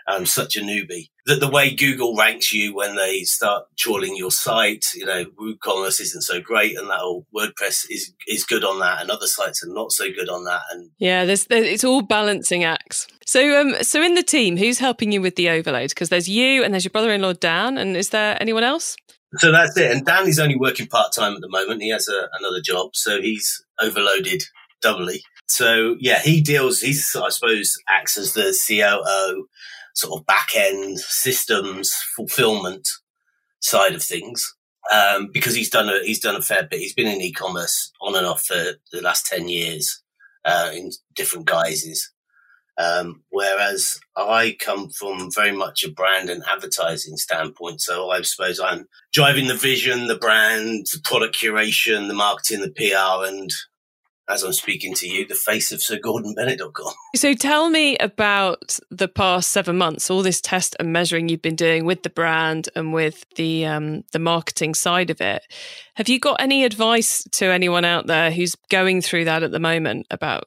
I'm 0.09 0.25
such 0.25 0.57
a 0.57 0.61
newbie. 0.61 1.11
That 1.27 1.41
the 1.41 1.51
way 1.51 1.75
Google 1.75 2.17
ranks 2.17 2.51
you 2.51 2.75
when 2.75 2.97
they 2.97 3.25
start 3.25 3.65
trawling 3.77 4.17
your 4.17 4.31
site, 4.31 4.87
you 4.95 5.05
know, 5.05 5.27
WooCommerce 5.39 6.01
isn't 6.01 6.23
so 6.23 6.41
great, 6.41 6.79
and 6.79 6.89
that 6.89 7.01
old 7.01 7.27
WordPress 7.37 7.85
is 7.91 8.15
is 8.27 8.45
good 8.45 8.65
on 8.65 8.81
that, 8.81 9.03
and 9.03 9.11
other 9.11 9.27
sites 9.27 9.63
are 9.63 9.73
not 9.73 9.93
so 9.93 10.07
good 10.11 10.31
on 10.31 10.45
that. 10.45 10.63
And 10.71 10.91
yeah, 10.99 11.27
there's, 11.27 11.45
there's 11.45 11.67
it's 11.67 11.85
all 11.85 12.01
balancing 12.01 12.65
acts. 12.65 13.07
So 13.27 13.61
um, 13.61 13.75
so 13.83 14.03
in 14.03 14.15
the 14.15 14.23
team, 14.23 14.57
who's 14.57 14.79
helping 14.79 15.13
you 15.13 15.21
with 15.21 15.37
the 15.37 15.51
overload? 15.51 15.91
Because 15.91 16.09
there's 16.09 16.29
you 16.29 16.65
and 16.65 16.73
there's 16.73 16.85
your 16.85 16.93
brother-in-law 16.93 17.35
Dan, 17.35 17.77
and 17.77 17.95
is 17.95 18.09
there 18.09 18.39
anyone 18.41 18.65
else? 18.65 18.97
So 19.37 19.53
that's 19.53 19.77
it. 19.77 19.91
And 19.91 20.07
Dan 20.07 20.27
is 20.27 20.39
only 20.39 20.57
working 20.57 20.87
part 20.87 21.13
time 21.13 21.35
at 21.35 21.43
the 21.43 21.51
moment. 21.51 21.83
He 21.83 21.91
has 21.91 22.09
a, 22.09 22.29
another 22.39 22.63
job, 22.63 22.97
so 22.97 23.21
he's 23.21 23.63
overloaded 23.79 24.43
doubly. 24.81 25.23
So 25.47 25.97
yeah, 25.99 26.21
he 26.21 26.41
deals. 26.41 26.81
He's 26.81 27.15
I 27.17 27.29
suppose 27.31 27.75
acts 27.89 28.17
as 28.17 28.35
the 28.35 28.57
COO 28.67 29.49
sort 29.95 30.21
of 30.21 30.27
back 30.27 30.51
end 30.55 31.01
systems 31.01 31.93
fulfillment 32.15 32.87
side 33.61 33.95
of 33.95 34.03
things. 34.03 34.55
Um, 34.93 35.29
because 35.33 35.55
he's 35.55 35.69
done 35.69 35.89
a 35.89 36.01
he's 36.03 36.21
done 36.21 36.37
a 36.37 36.43
fair 36.43 36.67
bit. 36.67 36.81
He's 36.81 36.95
been 36.95 37.09
in 37.09 37.21
e-commerce 37.21 37.93
on 38.01 38.17
and 38.17 38.27
off 38.27 38.43
for 38.43 38.75
the 38.93 39.03
last 39.03 39.27
ten 39.27 39.49
years 39.49 40.03
uh, 40.45 40.71
in 40.73 40.91
different 41.15 41.47
guises. 41.47 42.11
Um, 42.79 43.25
whereas 43.31 43.99
I 44.17 44.57
come 44.61 44.89
from 44.91 45.31
very 45.35 45.51
much 45.51 45.83
a 45.83 45.91
brand 45.91 46.31
and 46.31 46.45
advertising 46.49 47.17
standpoint, 47.17 47.81
so 47.81 48.11
I 48.11 48.23
suppose 48.23 48.61
I'm 48.61 48.87
driving 49.13 49.49
the 49.49 49.55
vision, 49.55 50.07
the 50.07 50.17
brand, 50.17 50.87
the 50.93 51.01
product 51.03 51.37
curation, 51.37 52.07
the 52.07 52.15
marketing, 52.15 52.61
the 52.61 52.71
PR, 52.71 53.27
and 53.27 53.51
as 54.29 54.43
I'm 54.43 54.53
speaking 54.53 54.95
to 54.95 55.09
you, 55.09 55.27
the 55.27 55.35
face 55.35 55.73
of 55.73 55.83
Sir 55.83 55.99
Gordon 55.99 56.35
SirGordonBennett.com. 56.35 56.93
So 57.17 57.35
tell 57.35 57.71
me 57.71 57.97
about 57.99 58.79
the 58.91 59.09
past 59.09 59.51
seven 59.51 59.79
months, 59.79 60.11
all 60.11 60.23
this 60.23 60.41
test 60.41 60.77
and 60.79 60.93
measuring 60.93 61.29
you've 61.29 61.43
been 61.43 61.57
doing 61.57 61.85
with 61.85 62.03
the 62.03 62.11
brand 62.11 62.69
and 62.75 62.93
with 62.93 63.25
the 63.37 63.67
um, 63.67 64.05
the 64.13 64.19
marketing 64.19 64.75
side 64.75 65.11
of 65.11 65.21
it. 65.21 65.43
Have 65.95 66.09
you 66.09 66.19
got 66.19 66.41
any 66.41 66.65
advice 66.65 67.25
to 67.33 67.47
anyone 67.47 67.85
out 67.85 68.07
there 68.07 68.31
who's 68.31 68.55
going 68.71 69.01
through 69.01 69.25
that 69.25 69.43
at 69.43 69.51
the 69.51 69.59
moment 69.59 70.07
about 70.11 70.45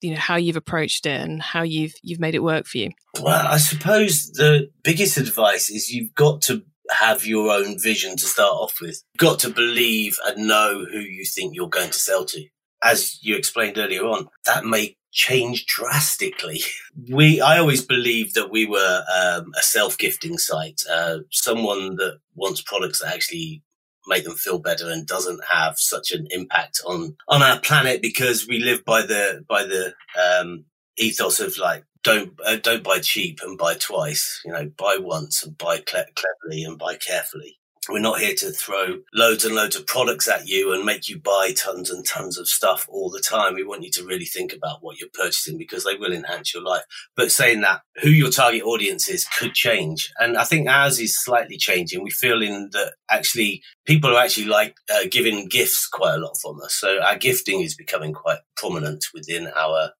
you 0.00 0.10
know 0.12 0.20
how 0.20 0.36
you've 0.36 0.56
approached 0.56 1.06
it 1.06 1.20
and 1.20 1.42
how 1.42 1.62
you've 1.62 1.94
you've 2.02 2.20
made 2.20 2.34
it 2.34 2.42
work 2.42 2.66
for 2.66 2.78
you? 2.78 2.90
Well, 3.20 3.46
I 3.46 3.58
suppose 3.58 4.30
the 4.32 4.70
biggest 4.82 5.16
advice 5.16 5.70
is 5.70 5.90
you've 5.90 6.14
got 6.14 6.42
to 6.42 6.62
have 6.90 7.24
your 7.24 7.50
own 7.50 7.78
vision 7.78 8.16
to 8.16 8.26
start 8.26 8.52
off 8.52 8.80
with. 8.80 9.02
You've 9.14 9.30
got 9.30 9.38
to 9.40 9.50
believe 9.50 10.18
and 10.26 10.46
know 10.46 10.84
who 10.90 10.98
you 10.98 11.24
think 11.24 11.54
you're 11.54 11.68
going 11.68 11.90
to 11.90 11.98
sell 11.98 12.24
to 12.26 12.40
as 12.84 13.18
you 13.22 13.36
explained 13.36 13.78
earlier 13.78 14.04
on, 14.04 14.28
that 14.46 14.64
may 14.64 14.96
change 15.12 15.66
drastically. 15.66 16.60
We, 17.10 17.40
I 17.40 17.58
always 17.58 17.84
believed 17.84 18.36
that 18.36 18.52
we 18.52 18.66
were 18.66 19.04
um, 19.12 19.50
a 19.58 19.62
self-gifting 19.62 20.38
site, 20.38 20.80
uh, 20.88 21.18
someone 21.32 21.96
that 21.96 22.20
wants 22.36 22.60
products 22.60 23.00
that 23.00 23.12
actually 23.12 23.64
make 24.06 24.22
them 24.22 24.36
feel 24.36 24.60
better 24.60 24.88
and 24.88 25.04
doesn't 25.06 25.42
have 25.50 25.76
such 25.76 26.12
an 26.12 26.28
impact 26.30 26.80
on 26.86 27.16
on 27.26 27.42
our 27.42 27.58
planet 27.58 28.00
because 28.00 28.46
we 28.46 28.60
live 28.60 28.84
by 28.84 29.02
the 29.02 29.44
by 29.48 29.64
the 29.64 29.92
um, 30.22 30.64
ethos 30.98 31.40
of 31.40 31.58
like 31.58 31.84
don't 32.04 32.34
uh, 32.46 32.56
don't 32.56 32.84
buy 32.84 33.00
cheap 33.00 33.40
and 33.42 33.58
buy 33.58 33.74
twice. 33.74 34.40
You 34.44 34.52
know, 34.52 34.70
buy 34.76 34.98
once 35.00 35.42
and 35.42 35.56
buy 35.58 35.78
cle- 35.78 36.04
cleverly 36.14 36.62
and 36.62 36.78
buy 36.78 36.96
carefully. 36.96 37.58
We're 37.88 37.98
not 38.00 38.20
here 38.20 38.34
to 38.38 38.50
throw 38.50 39.00
loads 39.12 39.44
and 39.44 39.54
loads 39.54 39.76
of 39.76 39.86
products 39.86 40.26
at 40.28 40.48
you 40.48 40.72
and 40.72 40.84
make 40.84 41.08
you 41.08 41.18
buy 41.18 41.52
tons 41.52 41.90
and 41.90 42.06
tons 42.06 42.38
of 42.38 42.48
stuff 42.48 42.86
all 42.88 43.10
the 43.10 43.20
time. 43.20 43.54
We 43.54 43.64
want 43.64 43.82
you 43.82 43.90
to 43.92 44.04
really 44.04 44.24
think 44.24 44.54
about 44.54 44.78
what 44.80 44.98
you're 44.98 45.10
purchasing 45.12 45.58
because 45.58 45.84
they 45.84 45.96
will 45.96 46.12
enhance 46.12 46.54
your 46.54 46.62
life. 46.62 46.82
But 47.14 47.30
saying 47.30 47.60
that, 47.60 47.82
who 48.02 48.08
your 48.08 48.30
target 48.30 48.62
audience 48.62 49.08
is 49.08 49.26
could 49.26 49.52
change. 49.52 50.12
And 50.18 50.38
I 50.38 50.44
think 50.44 50.68
ours 50.68 50.98
is 50.98 51.22
slightly 51.22 51.58
changing. 51.58 52.02
We 52.02 52.10
feel 52.10 52.42
in 52.42 52.70
that 52.72 52.94
actually 53.10 53.62
people 53.86 54.16
are 54.16 54.24
actually 54.24 54.46
like 54.46 54.76
uh, 54.92 55.04
giving 55.10 55.46
gifts 55.48 55.86
quite 55.86 56.14
a 56.14 56.18
lot 56.18 56.36
from 56.40 56.60
us. 56.62 56.74
So 56.74 57.00
our 57.02 57.18
gifting 57.18 57.60
is 57.60 57.74
becoming 57.74 58.14
quite 58.14 58.38
prominent 58.56 59.04
within 59.12 59.48
our 59.54 59.90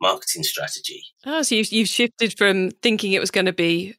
marketing 0.00 0.42
strategy. 0.42 1.02
Oh, 1.26 1.42
so 1.42 1.54
you've, 1.54 1.72
you've 1.72 1.88
shifted 1.88 2.36
from 2.36 2.70
thinking 2.82 3.12
it 3.12 3.20
was 3.20 3.30
going 3.30 3.46
to 3.46 3.52
be 3.52 3.94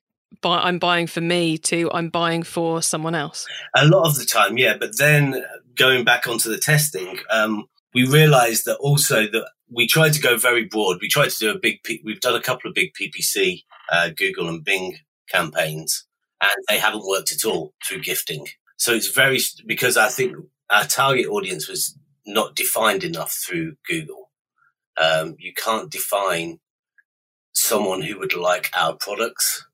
buy, 0.45 0.59
I'm 0.59 0.77
buying 0.77 1.07
for 1.07 1.21
me 1.21 1.57
to 1.57 1.89
I'm 1.91 2.09
buying 2.09 2.43
for 2.43 2.81
someone 2.83 3.15
else? 3.15 3.47
A 3.75 3.87
lot 3.87 4.07
of 4.07 4.15
the 4.15 4.25
time, 4.25 4.59
yeah. 4.59 4.77
But 4.79 4.97
then 4.99 5.43
going 5.75 6.05
back 6.05 6.27
onto 6.27 6.49
the 6.49 6.59
testing, 6.59 7.17
um, 7.31 7.65
we 7.95 8.07
realized 8.07 8.65
that 8.65 8.77
also 8.77 9.23
that 9.23 9.49
we 9.71 9.87
tried 9.87 10.13
to 10.13 10.21
go 10.21 10.37
very 10.37 10.65
broad. 10.65 10.99
We 11.01 11.09
tried 11.09 11.31
to 11.31 11.39
do 11.39 11.49
a 11.49 11.57
big, 11.57 11.79
we've 12.03 12.21
done 12.21 12.35
a 12.35 12.41
couple 12.41 12.69
of 12.69 12.75
big 12.75 12.91
PPC, 12.93 13.63
uh, 13.91 14.09
Google 14.15 14.47
and 14.47 14.63
Bing 14.63 14.99
campaigns, 15.31 16.05
and 16.39 16.51
they 16.69 16.77
haven't 16.77 17.07
worked 17.07 17.31
at 17.31 17.43
all 17.43 17.73
through 17.83 18.03
gifting. 18.03 18.47
So 18.77 18.93
it's 18.93 19.07
very, 19.07 19.39
because 19.65 19.97
I 19.97 20.09
think 20.09 20.35
our 20.69 20.83
target 20.83 21.25
audience 21.25 21.67
was 21.67 21.97
not 22.27 22.55
defined 22.55 23.03
enough 23.03 23.31
through 23.31 23.77
Google. 23.87 24.29
Um, 24.95 25.37
you 25.39 25.53
can't 25.55 25.91
define 25.91 26.59
someone 27.53 28.03
who 28.03 28.19
would 28.19 28.35
like 28.35 28.69
our 28.77 28.95
products 28.95 29.65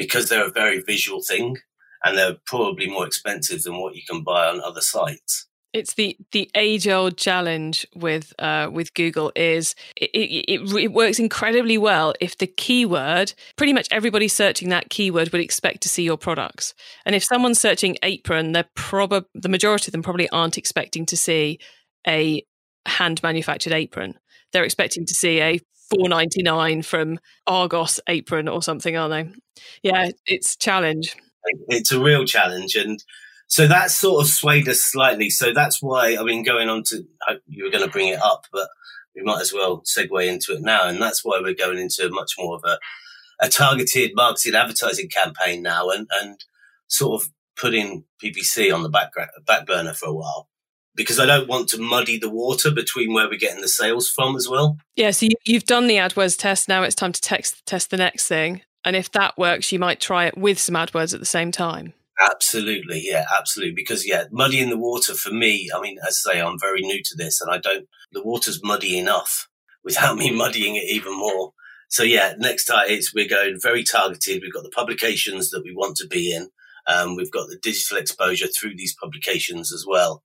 because 0.00 0.30
they're 0.30 0.46
a 0.46 0.50
very 0.50 0.80
visual 0.80 1.20
thing 1.20 1.58
and 2.02 2.16
they're 2.16 2.38
probably 2.46 2.88
more 2.88 3.06
expensive 3.06 3.62
than 3.62 3.78
what 3.78 3.94
you 3.94 4.00
can 4.08 4.24
buy 4.24 4.46
on 4.46 4.58
other 4.62 4.80
sites. 4.80 5.46
It's 5.74 5.92
the 5.92 6.16
the 6.32 6.50
age 6.56 6.88
old 6.88 7.18
challenge 7.18 7.86
with 7.94 8.32
uh, 8.38 8.70
with 8.72 8.94
Google 8.94 9.30
is 9.36 9.74
it, 9.94 10.10
it, 10.14 10.74
it 10.74 10.92
works 10.92 11.20
incredibly 11.20 11.76
well 11.78 12.14
if 12.18 12.38
the 12.38 12.46
keyword 12.46 13.34
pretty 13.56 13.74
much 13.74 13.86
everybody 13.92 14.26
searching 14.26 14.70
that 14.70 14.88
keyword 14.88 15.30
would 15.30 15.40
expect 15.40 15.82
to 15.82 15.88
see 15.88 16.02
your 16.02 16.16
products, 16.16 16.74
and 17.04 17.14
if 17.14 17.22
someone's 17.22 17.60
searching 17.60 17.96
apron, 18.02 18.50
they're 18.50 18.70
probably 18.74 19.28
the 19.34 19.48
majority 19.48 19.88
of 19.88 19.92
them 19.92 20.02
probably 20.02 20.28
aren't 20.30 20.58
expecting 20.58 21.06
to 21.06 21.16
see 21.16 21.60
a 22.04 22.42
hand 22.86 23.22
manufactured 23.22 23.74
apron. 23.74 24.14
They're 24.52 24.64
expecting 24.64 25.06
to 25.06 25.14
see 25.14 25.40
a 25.40 25.60
four 25.90 26.08
ninety 26.08 26.42
nine 26.42 26.82
from 26.82 27.18
Argos 27.46 28.00
apron 28.06 28.48
or 28.48 28.62
something, 28.62 28.96
are 28.96 29.08
they? 29.08 29.28
Yeah, 29.82 30.10
it's 30.26 30.56
challenge. 30.56 31.16
It's 31.68 31.92
a 31.92 32.00
real 32.00 32.24
challenge, 32.24 32.76
and 32.76 33.02
so 33.48 33.66
that 33.66 33.90
sort 33.90 34.22
of 34.24 34.30
swayed 34.30 34.68
us 34.68 34.80
slightly. 34.80 35.30
So 35.30 35.52
that's 35.52 35.82
why 35.82 36.16
I 36.16 36.22
mean, 36.22 36.44
going 36.44 36.68
on 36.68 36.82
to 36.84 37.04
you 37.46 37.64
were 37.64 37.70
going 37.70 37.84
to 37.84 37.90
bring 37.90 38.08
it 38.08 38.22
up, 38.22 38.46
but 38.52 38.68
we 39.14 39.22
might 39.22 39.40
as 39.40 39.52
well 39.52 39.82
segue 39.82 40.26
into 40.26 40.52
it 40.52 40.62
now, 40.62 40.86
and 40.86 41.00
that's 41.00 41.24
why 41.24 41.40
we're 41.42 41.54
going 41.54 41.78
into 41.78 42.08
much 42.10 42.32
more 42.38 42.56
of 42.56 42.62
a 42.64 42.78
a 43.42 43.48
targeted 43.48 44.12
marketed 44.14 44.54
advertising 44.54 45.08
campaign 45.08 45.62
now, 45.62 45.88
and 45.90 46.06
and 46.20 46.44
sort 46.88 47.22
of 47.22 47.30
putting 47.56 48.04
PPC 48.22 48.74
on 48.74 48.82
the 48.82 48.88
back 48.88 49.10
back 49.46 49.66
burner 49.66 49.94
for 49.94 50.08
a 50.08 50.14
while 50.14 50.49
because 50.94 51.18
I 51.18 51.26
don't 51.26 51.48
want 51.48 51.68
to 51.70 51.80
muddy 51.80 52.18
the 52.18 52.30
water 52.30 52.70
between 52.70 53.12
where 53.12 53.28
we're 53.28 53.38
getting 53.38 53.60
the 53.60 53.68
sales 53.68 54.08
from 54.08 54.36
as 54.36 54.48
well. 54.48 54.78
Yeah, 54.96 55.10
so 55.12 55.28
you've 55.44 55.64
done 55.64 55.86
the 55.86 55.96
AdWords 55.96 56.38
test. 56.38 56.68
Now 56.68 56.82
it's 56.82 56.94
time 56.94 57.12
to 57.12 57.20
text, 57.20 57.64
test 57.66 57.90
the 57.90 57.96
next 57.96 58.26
thing. 58.26 58.62
And 58.84 58.96
if 58.96 59.10
that 59.12 59.36
works, 59.36 59.72
you 59.72 59.78
might 59.78 60.00
try 60.00 60.26
it 60.26 60.36
with 60.36 60.58
some 60.58 60.74
AdWords 60.74 61.14
at 61.14 61.20
the 61.20 61.26
same 61.26 61.52
time. 61.52 61.92
Absolutely, 62.20 63.02
yeah, 63.04 63.24
absolutely. 63.34 63.74
Because 63.74 64.06
yeah, 64.06 64.24
muddying 64.30 64.68
the 64.68 64.78
water 64.78 65.14
for 65.14 65.30
me. 65.30 65.70
I 65.74 65.80
mean, 65.80 65.96
as 66.06 66.22
I 66.26 66.32
say, 66.32 66.40
I'm 66.40 66.58
very 66.58 66.82
new 66.82 67.02
to 67.02 67.16
this, 67.16 67.40
and 67.40 67.50
I 67.50 67.58
don't. 67.58 67.86
The 68.12 68.22
water's 68.22 68.62
muddy 68.62 68.98
enough 68.98 69.48
without 69.84 70.16
me 70.16 70.30
muddying 70.30 70.76
it 70.76 70.84
even 70.84 71.16
more. 71.16 71.52
So 71.88 72.02
yeah, 72.02 72.34
next 72.38 72.66
time 72.66 72.86
it's 72.88 73.14
we're 73.14 73.28
going 73.28 73.58
very 73.60 73.82
targeted. 73.82 74.42
We've 74.42 74.52
got 74.52 74.62
the 74.64 74.70
publications 74.70 75.50
that 75.50 75.64
we 75.64 75.72
want 75.74 75.96
to 75.96 76.06
be 76.06 76.32
in. 76.34 76.48
Um, 76.86 77.16
we've 77.16 77.30
got 77.30 77.48
the 77.48 77.58
digital 77.60 77.96
exposure 77.96 78.46
through 78.48 78.76
these 78.76 78.94
publications 79.00 79.72
as 79.72 79.84
well. 79.86 80.22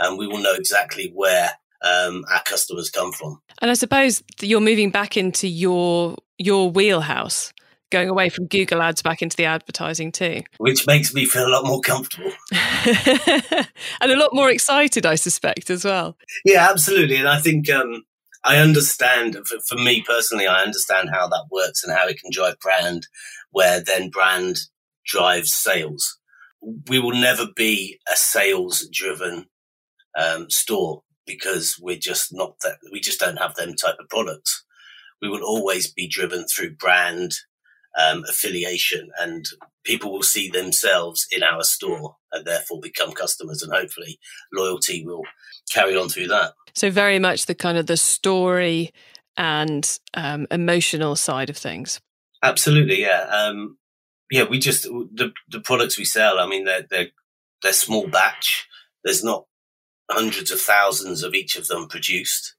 And 0.00 0.18
we 0.18 0.26
will 0.26 0.38
know 0.38 0.54
exactly 0.54 1.10
where 1.14 1.50
um, 1.82 2.24
our 2.30 2.42
customers 2.44 2.90
come 2.90 3.12
from. 3.12 3.40
And 3.60 3.70
I 3.70 3.74
suppose 3.74 4.22
you're 4.40 4.60
moving 4.60 4.90
back 4.90 5.16
into 5.16 5.48
your 5.48 6.16
your 6.38 6.70
wheelhouse, 6.70 7.52
going 7.90 8.08
away 8.08 8.28
from 8.28 8.46
Google 8.46 8.82
Ads 8.82 9.02
back 9.02 9.22
into 9.22 9.36
the 9.36 9.44
advertising 9.44 10.12
too, 10.12 10.42
which 10.58 10.86
makes 10.86 11.12
me 11.14 11.24
feel 11.24 11.46
a 11.46 11.50
lot 11.50 11.66
more 11.66 11.80
comfortable 11.80 12.32
and 12.52 14.12
a 14.12 14.16
lot 14.16 14.30
more 14.32 14.50
excited, 14.50 15.04
I 15.04 15.16
suspect 15.16 15.70
as 15.70 15.84
well. 15.84 16.16
Yeah, 16.44 16.68
absolutely. 16.70 17.16
And 17.16 17.28
I 17.28 17.40
think 17.40 17.68
um, 17.70 18.04
I 18.44 18.58
understand. 18.58 19.36
For, 19.46 19.58
for 19.66 19.76
me 19.76 20.02
personally, 20.02 20.46
I 20.46 20.62
understand 20.62 21.10
how 21.12 21.28
that 21.28 21.46
works 21.50 21.82
and 21.84 21.96
how 21.96 22.06
it 22.06 22.20
can 22.20 22.30
drive 22.32 22.58
brand, 22.60 23.06
where 23.50 23.80
then 23.80 24.10
brand 24.10 24.58
drives 25.04 25.54
sales. 25.54 26.18
We 26.88 26.98
will 26.98 27.12
never 27.12 27.46
be 27.54 28.00
a 28.12 28.16
sales 28.16 28.88
driven 28.92 29.46
um, 30.16 30.50
store 30.50 31.02
because 31.26 31.76
we're 31.80 31.98
just 31.98 32.32
not 32.32 32.56
that, 32.62 32.78
we 32.92 33.00
just 33.00 33.20
don't 33.20 33.38
have 33.38 33.54
them 33.54 33.74
type 33.74 33.96
of 34.00 34.08
products. 34.08 34.64
We 35.20 35.28
will 35.28 35.42
always 35.42 35.92
be 35.92 36.08
driven 36.08 36.46
through 36.46 36.76
brand 36.76 37.32
um, 37.98 38.24
affiliation 38.28 39.10
and 39.18 39.44
people 39.84 40.12
will 40.12 40.22
see 40.22 40.48
themselves 40.48 41.26
in 41.30 41.42
our 41.42 41.64
store 41.64 42.16
and 42.32 42.46
therefore 42.46 42.80
become 42.80 43.12
customers 43.12 43.62
and 43.62 43.72
hopefully 43.72 44.18
loyalty 44.52 45.04
will 45.04 45.22
carry 45.72 45.96
on 45.96 46.08
through 46.08 46.28
that. 46.28 46.52
So 46.74 46.90
very 46.90 47.18
much 47.18 47.46
the 47.46 47.54
kind 47.54 47.78
of 47.78 47.86
the 47.86 47.96
story 47.96 48.92
and 49.36 49.98
um, 50.14 50.46
emotional 50.50 51.16
side 51.16 51.50
of 51.50 51.56
things. 51.56 52.00
Absolutely, 52.42 53.00
yeah. 53.00 53.22
Um, 53.22 53.78
yeah, 54.30 54.44
we 54.44 54.58
just 54.58 54.82
the 54.84 55.32
the 55.48 55.60
products 55.60 55.98
we 55.98 56.04
sell. 56.04 56.38
I 56.38 56.46
mean, 56.46 56.64
they're 56.64 56.86
they're 56.88 57.08
they're 57.62 57.72
small 57.72 58.06
batch. 58.06 58.68
There's 59.04 59.24
not 59.24 59.46
hundreds 60.10 60.50
of 60.50 60.60
thousands 60.60 61.22
of 61.22 61.34
each 61.34 61.56
of 61.56 61.66
them 61.66 61.88
produced, 61.88 62.54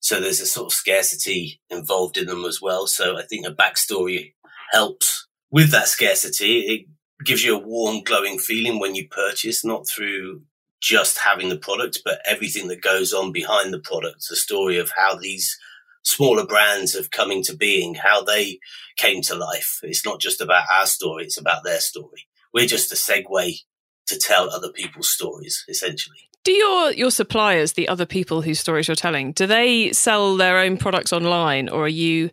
so 0.00 0.20
there's 0.20 0.40
a 0.40 0.46
sort 0.46 0.66
of 0.66 0.72
scarcity 0.72 1.60
involved 1.70 2.16
in 2.16 2.26
them 2.26 2.44
as 2.44 2.60
well. 2.62 2.86
So 2.86 3.18
I 3.18 3.22
think 3.22 3.46
a 3.46 3.50
backstory 3.50 4.34
helps 4.70 5.26
with 5.50 5.70
that 5.70 5.88
scarcity. 5.88 6.60
It 6.60 6.86
gives 7.24 7.44
you 7.44 7.56
a 7.56 7.66
warm, 7.66 8.02
glowing 8.04 8.38
feeling 8.38 8.78
when 8.78 8.94
you 8.94 9.08
purchase, 9.08 9.64
not 9.64 9.88
through 9.88 10.42
just 10.80 11.18
having 11.18 11.48
the 11.48 11.58
product, 11.58 12.02
but 12.04 12.20
everything 12.24 12.68
that 12.68 12.80
goes 12.80 13.12
on 13.12 13.32
behind 13.32 13.72
the 13.72 13.80
product. 13.80 14.26
The 14.28 14.36
story 14.36 14.78
of 14.78 14.92
how 14.96 15.16
these 15.16 15.58
smaller 16.04 16.46
brands 16.46 16.94
have 16.94 17.10
come 17.10 17.32
into 17.32 17.56
being, 17.56 17.94
how 17.94 18.22
they 18.22 18.60
came 18.96 19.20
to 19.22 19.34
life. 19.34 19.80
It's 19.82 20.04
not 20.04 20.20
just 20.20 20.40
about 20.40 20.64
our 20.72 20.86
story, 20.86 21.24
it's 21.24 21.38
about 21.38 21.64
their 21.64 21.80
story. 21.80 22.28
We're 22.54 22.66
just 22.66 22.92
a 22.92 22.94
segue 22.94 23.58
to 24.06 24.18
tell 24.18 24.48
other 24.48 24.70
people's 24.70 25.10
stories, 25.10 25.64
essentially. 25.68 26.27
Do 26.48 26.54
your 26.54 26.92
your 26.92 27.10
suppliers, 27.10 27.74
the 27.74 27.88
other 27.88 28.06
people 28.06 28.40
whose 28.40 28.58
stories 28.58 28.88
you're 28.88 28.94
telling, 28.94 29.32
do 29.32 29.46
they 29.46 29.92
sell 29.92 30.34
their 30.34 30.56
own 30.56 30.78
products 30.78 31.12
online 31.12 31.68
or 31.68 31.84
are 31.84 31.88
you 31.88 32.30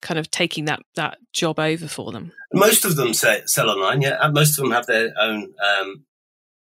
kind 0.00 0.18
of 0.18 0.28
taking 0.32 0.64
that 0.64 0.80
that 0.96 1.18
job 1.32 1.60
over 1.60 1.86
for 1.86 2.10
them? 2.10 2.32
Most 2.52 2.84
of 2.84 2.96
them 2.96 3.14
say, 3.14 3.42
sell 3.46 3.70
online, 3.70 4.00
yeah. 4.00 4.18
Most 4.32 4.58
of 4.58 4.64
them 4.64 4.72
have 4.72 4.86
their 4.86 5.14
own 5.16 5.54
um, 5.64 6.04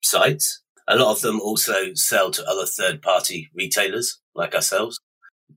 sites. 0.03 0.61
A 0.87 0.95
lot 0.95 1.11
of 1.11 1.21
them 1.21 1.41
also 1.41 1.95
sell 1.95 2.29
to 2.29 2.47
other 2.47 2.67
third 2.67 3.01
party 3.01 3.49
retailers 3.55 4.21
like 4.35 4.53
ourselves. 4.53 4.99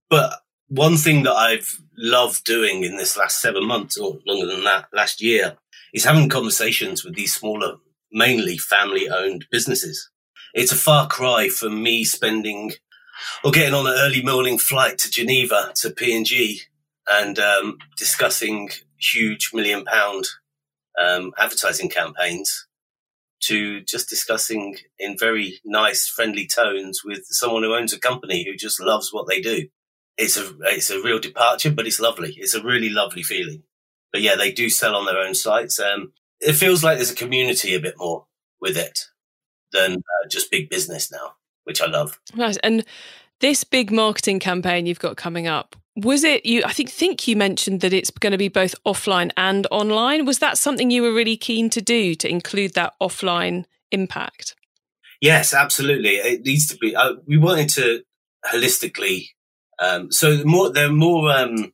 But 0.08 0.40
one 0.68 0.96
thing 0.96 1.24
that 1.24 1.34
I've 1.34 1.68
loved 1.98 2.44
doing 2.44 2.84
in 2.84 2.96
this 2.96 3.18
last 3.18 3.42
seven 3.42 3.66
months 3.66 3.98
or 3.98 4.18
longer 4.26 4.46
than 4.46 4.64
that 4.64 4.86
last 4.94 5.20
year 5.20 5.58
is 5.92 6.06
having 6.06 6.30
conversations 6.30 7.04
with 7.04 7.16
these 7.16 7.34
smaller, 7.34 7.74
mainly 8.10 8.56
family 8.56 9.10
owned 9.10 9.44
businesses. 9.50 10.08
It's 10.54 10.72
a 10.72 10.76
far 10.76 11.08
cry 11.08 11.48
from 11.48 11.82
me 11.82 12.04
spending 12.04 12.72
or 13.44 13.50
getting 13.50 13.74
on 13.74 13.86
an 13.86 13.94
early 13.98 14.22
morning 14.22 14.58
flight 14.58 14.98
to 14.98 15.10
Geneva 15.10 15.72
to 15.76 15.90
P&G 15.90 16.62
and 17.10 17.38
um, 17.38 17.78
discussing 17.98 18.70
huge 18.98 19.50
million 19.52 19.84
pound 19.84 20.26
um, 20.98 21.32
advertising 21.38 21.90
campaigns 21.90 22.66
to 23.40 23.82
just 23.82 24.08
discussing 24.08 24.76
in 24.98 25.18
very 25.18 25.60
nice, 25.64 26.08
friendly 26.08 26.46
tones 26.46 27.02
with 27.04 27.24
someone 27.26 27.62
who 27.62 27.74
owns 27.74 27.92
a 27.92 27.98
company 27.98 28.44
who 28.44 28.56
just 28.56 28.80
loves 28.80 29.12
what 29.12 29.28
they 29.28 29.40
do 29.42 29.68
it's 30.16 30.36
a 30.36 30.52
it's 30.62 30.90
a 30.90 31.02
real 31.02 31.18
departure, 31.18 31.70
but 31.70 31.86
it's 31.86 32.00
lovely. 32.00 32.34
It's 32.36 32.54
a 32.54 32.62
really 32.62 32.90
lovely 32.90 33.22
feeling. 33.22 33.62
But 34.12 34.22
yeah, 34.22 34.36
they 34.36 34.52
do 34.52 34.70
sell 34.70 34.94
on 34.94 35.06
their 35.06 35.18
own 35.18 35.34
sites. 35.34 35.80
Um, 35.80 36.12
it 36.40 36.52
feels 36.52 36.84
like 36.84 36.98
there's 36.98 37.10
a 37.10 37.16
community 37.16 37.74
a 37.74 37.80
bit 37.80 37.94
more 37.98 38.26
with 38.60 38.76
it 38.76 39.06
than 39.74 39.96
uh, 39.96 40.28
just 40.30 40.50
big 40.50 40.70
business 40.70 41.12
now, 41.12 41.34
which 41.64 41.82
I 41.82 41.86
love. 41.86 42.18
Nice. 42.34 42.56
And 42.58 42.84
this 43.40 43.64
big 43.64 43.90
marketing 43.90 44.40
campaign 44.40 44.86
you've 44.86 44.98
got 44.98 45.18
coming 45.18 45.46
up, 45.46 45.76
was 45.96 46.24
it 46.24 46.46
you? 46.46 46.62
I 46.64 46.72
think 46.72 46.90
think 46.90 47.28
you 47.28 47.36
mentioned 47.36 47.82
that 47.82 47.92
it's 47.92 48.10
going 48.10 48.32
to 48.32 48.38
be 48.38 48.48
both 48.48 48.74
offline 48.86 49.30
and 49.36 49.66
online. 49.70 50.24
Was 50.24 50.38
that 50.38 50.56
something 50.56 50.90
you 50.90 51.02
were 51.02 51.12
really 51.12 51.36
keen 51.36 51.68
to 51.70 51.82
do 51.82 52.14
to 52.16 52.28
include 52.28 52.74
that 52.74 52.94
offline 53.00 53.66
impact? 53.92 54.56
Yes, 55.20 55.52
absolutely. 55.54 56.16
It 56.16 56.44
needs 56.44 56.66
to 56.68 56.76
be. 56.78 56.96
Uh, 56.96 57.14
we 57.26 57.36
wanted 57.36 57.68
to 57.70 58.02
holistically 58.44 59.28
um, 59.78 60.10
so 60.12 60.42
more 60.44 60.70
they're 60.70 60.90
more 60.90 61.30
um, 61.30 61.72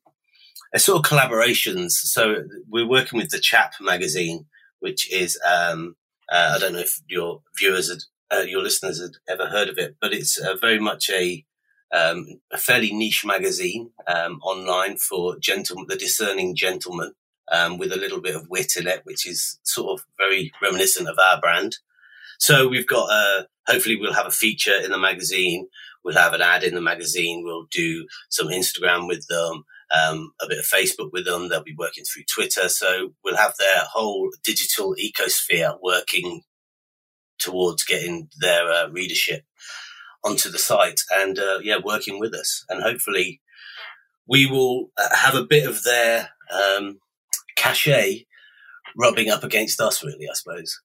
sort 0.77 0.99
of 0.99 1.11
collaborations. 1.11 1.91
So 1.91 2.45
we're 2.69 2.89
working 2.89 3.19
with 3.19 3.31
the 3.31 3.41
Chap 3.41 3.75
magazine, 3.81 4.47
which 4.81 5.13
is 5.13 5.39
um, 5.49 5.97
uh, 6.31 6.53
I 6.55 6.59
don't 6.59 6.75
know 6.75 6.81
if 6.81 7.01
your 7.09 7.43
viewers, 7.59 7.91
had, 7.91 8.03
uh, 8.31 8.43
your 8.43 8.63
listeners 8.63 9.01
had 9.01 9.13
ever 9.29 9.47
heard 9.47 9.69
of 9.69 9.79
it, 9.79 9.97
but 10.01 10.13
it's 10.13 10.39
uh, 10.39 10.57
very 10.61 10.79
much 10.79 11.11
a 11.11 11.45
um, 11.93 12.41
a 12.53 12.57
fairly 12.57 12.93
niche 12.93 13.25
magazine 13.25 13.91
um, 14.07 14.39
online 14.45 14.97
for 14.97 15.37
gentlemen, 15.41 15.87
the 15.89 15.97
discerning 15.97 16.55
gentleman, 16.55 17.15
um, 17.51 17.79
with 17.79 17.93
a 17.93 17.97
little 17.97 18.21
bit 18.21 18.37
of 18.37 18.49
wit 18.49 18.75
in 18.79 18.87
it, 18.87 19.01
which 19.03 19.27
is 19.27 19.59
sort 19.65 19.99
of 19.99 20.07
very 20.17 20.53
reminiscent 20.63 21.09
of 21.09 21.19
our 21.19 21.41
brand. 21.41 21.79
So 22.39 22.69
we've 22.69 22.87
got, 22.87 23.11
uh, 23.11 23.43
hopefully 23.67 23.97
we'll 23.97 24.13
have 24.13 24.29
a 24.29 24.31
feature 24.31 24.77
in 24.85 24.93
the 24.93 24.99
magazine 24.99 25.67
We'll 26.05 26.17
have 26.17 26.33
an 26.33 26.43
ad 26.43 26.65
in 26.65 26.75
the 26.75 26.81
magazine. 26.81 27.43
We'll 27.45 27.67
do 27.71 28.07
some 28.29 28.49
Instagram 28.49 29.07
with 29.07 29.27
them, 29.29 29.65
um, 29.91 30.33
a 30.41 30.49
bit 30.49 30.59
of 30.59 30.65
Facebook 30.65 31.11
with 31.13 31.25
them. 31.25 31.49
They'll 31.49 31.63
be 31.63 31.75
working 31.77 32.05
through 32.05 32.25
Twitter. 32.33 32.69
So 32.69 33.15
we'll 33.25 33.37
have 33.37 33.55
their 33.59 33.83
whole 33.93 34.31
digital 34.45 34.95
ecosphere 34.95 35.79
working 35.83 36.43
towards 37.39 37.85
getting 37.85 38.29
their 38.39 38.71
uh, 38.71 38.89
readership 38.89 39.45
onto 40.23 40.51
the 40.51 40.59
site 40.59 41.01
and, 41.11 41.39
uh, 41.39 41.59
yeah, 41.63 41.79
working 41.83 42.21
with 42.21 42.35
us. 42.35 42.65
And 42.69 42.83
hopefully 42.83 43.41
we 44.29 44.47
will 44.47 44.91
uh, 44.97 45.15
have 45.15 45.35
a 45.35 45.45
bit 45.45 45.67
of 45.67 45.83
their 45.83 46.31
um, 46.53 46.99
cachet 47.57 48.27
rubbing 48.97 49.31
up 49.31 49.45
against 49.45 49.81
us, 49.81 50.05
really, 50.05 50.29
I 50.29 50.35
suppose. 50.35 50.81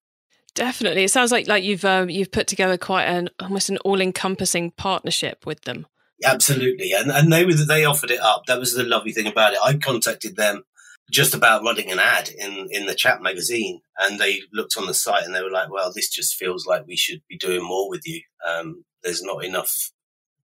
Definitely, 0.56 1.04
it 1.04 1.12
sounds 1.12 1.34
like 1.34 1.48
like 1.48 1.66
you've 1.66 1.84
um, 1.84 2.10
you've 2.10 2.32
put 2.32 2.48
together 2.48 2.78
quite 2.78 3.04
an 3.04 3.30
almost 3.42 3.70
an 3.70 3.78
all 3.80 4.00
encompassing 4.00 4.72
partnership 4.72 5.46
with 5.46 5.62
them. 5.64 5.86
Absolutely, 6.24 6.94
and 6.94 7.12
and 7.12 7.32
they 7.32 7.46
were 7.46 7.54
they 7.54 7.84
offered 7.84 8.12
it 8.12 8.22
up. 8.22 8.46
That 8.48 8.60
was 8.60 8.74
the 8.74 8.84
lovely 8.84 9.12
thing 9.12 9.28
about 9.28 9.54
it. 9.54 9.60
I 9.62 9.76
contacted 9.78 10.36
them 10.36 10.64
just 11.12 11.36
about 11.36 11.64
running 11.64 11.92
an 11.92 12.00
ad 12.00 12.30
in 12.30 12.68
in 12.72 12.86
the 12.86 12.96
Chap 12.96 13.22
magazine, 13.22 13.82
and 14.00 14.20
they 14.20 14.42
looked 14.54 14.78
on 14.78 14.88
the 14.88 14.94
site 14.94 15.26
and 15.26 15.36
they 15.36 15.42
were 15.44 15.52
like, 15.52 15.70
"Well, 15.70 15.92
this 15.94 16.10
just 16.10 16.36
feels 16.36 16.66
like 16.66 16.88
we 16.88 16.96
should 16.96 17.22
be 17.28 17.38
doing 17.38 17.64
more 17.64 17.90
with 17.90 18.08
you. 18.08 18.22
Um, 18.48 18.86
there's 19.04 19.22
not 19.22 19.44
enough 19.44 19.92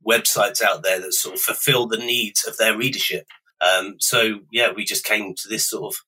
websites 0.06 0.62
out 0.62 0.84
there 0.84 1.00
that 1.00 1.14
sort 1.14 1.36
of 1.36 1.42
fulfill 1.42 1.88
the 1.88 1.98
needs 1.98 2.46
of 2.46 2.58
their 2.58 2.78
readership." 2.78 3.26
Um, 3.62 3.96
so 4.00 4.40
yeah, 4.52 4.72
we 4.76 4.84
just 4.84 5.06
came 5.06 5.36
to 5.36 5.48
this 5.48 5.70
sort 5.70 5.94
of 5.94 6.02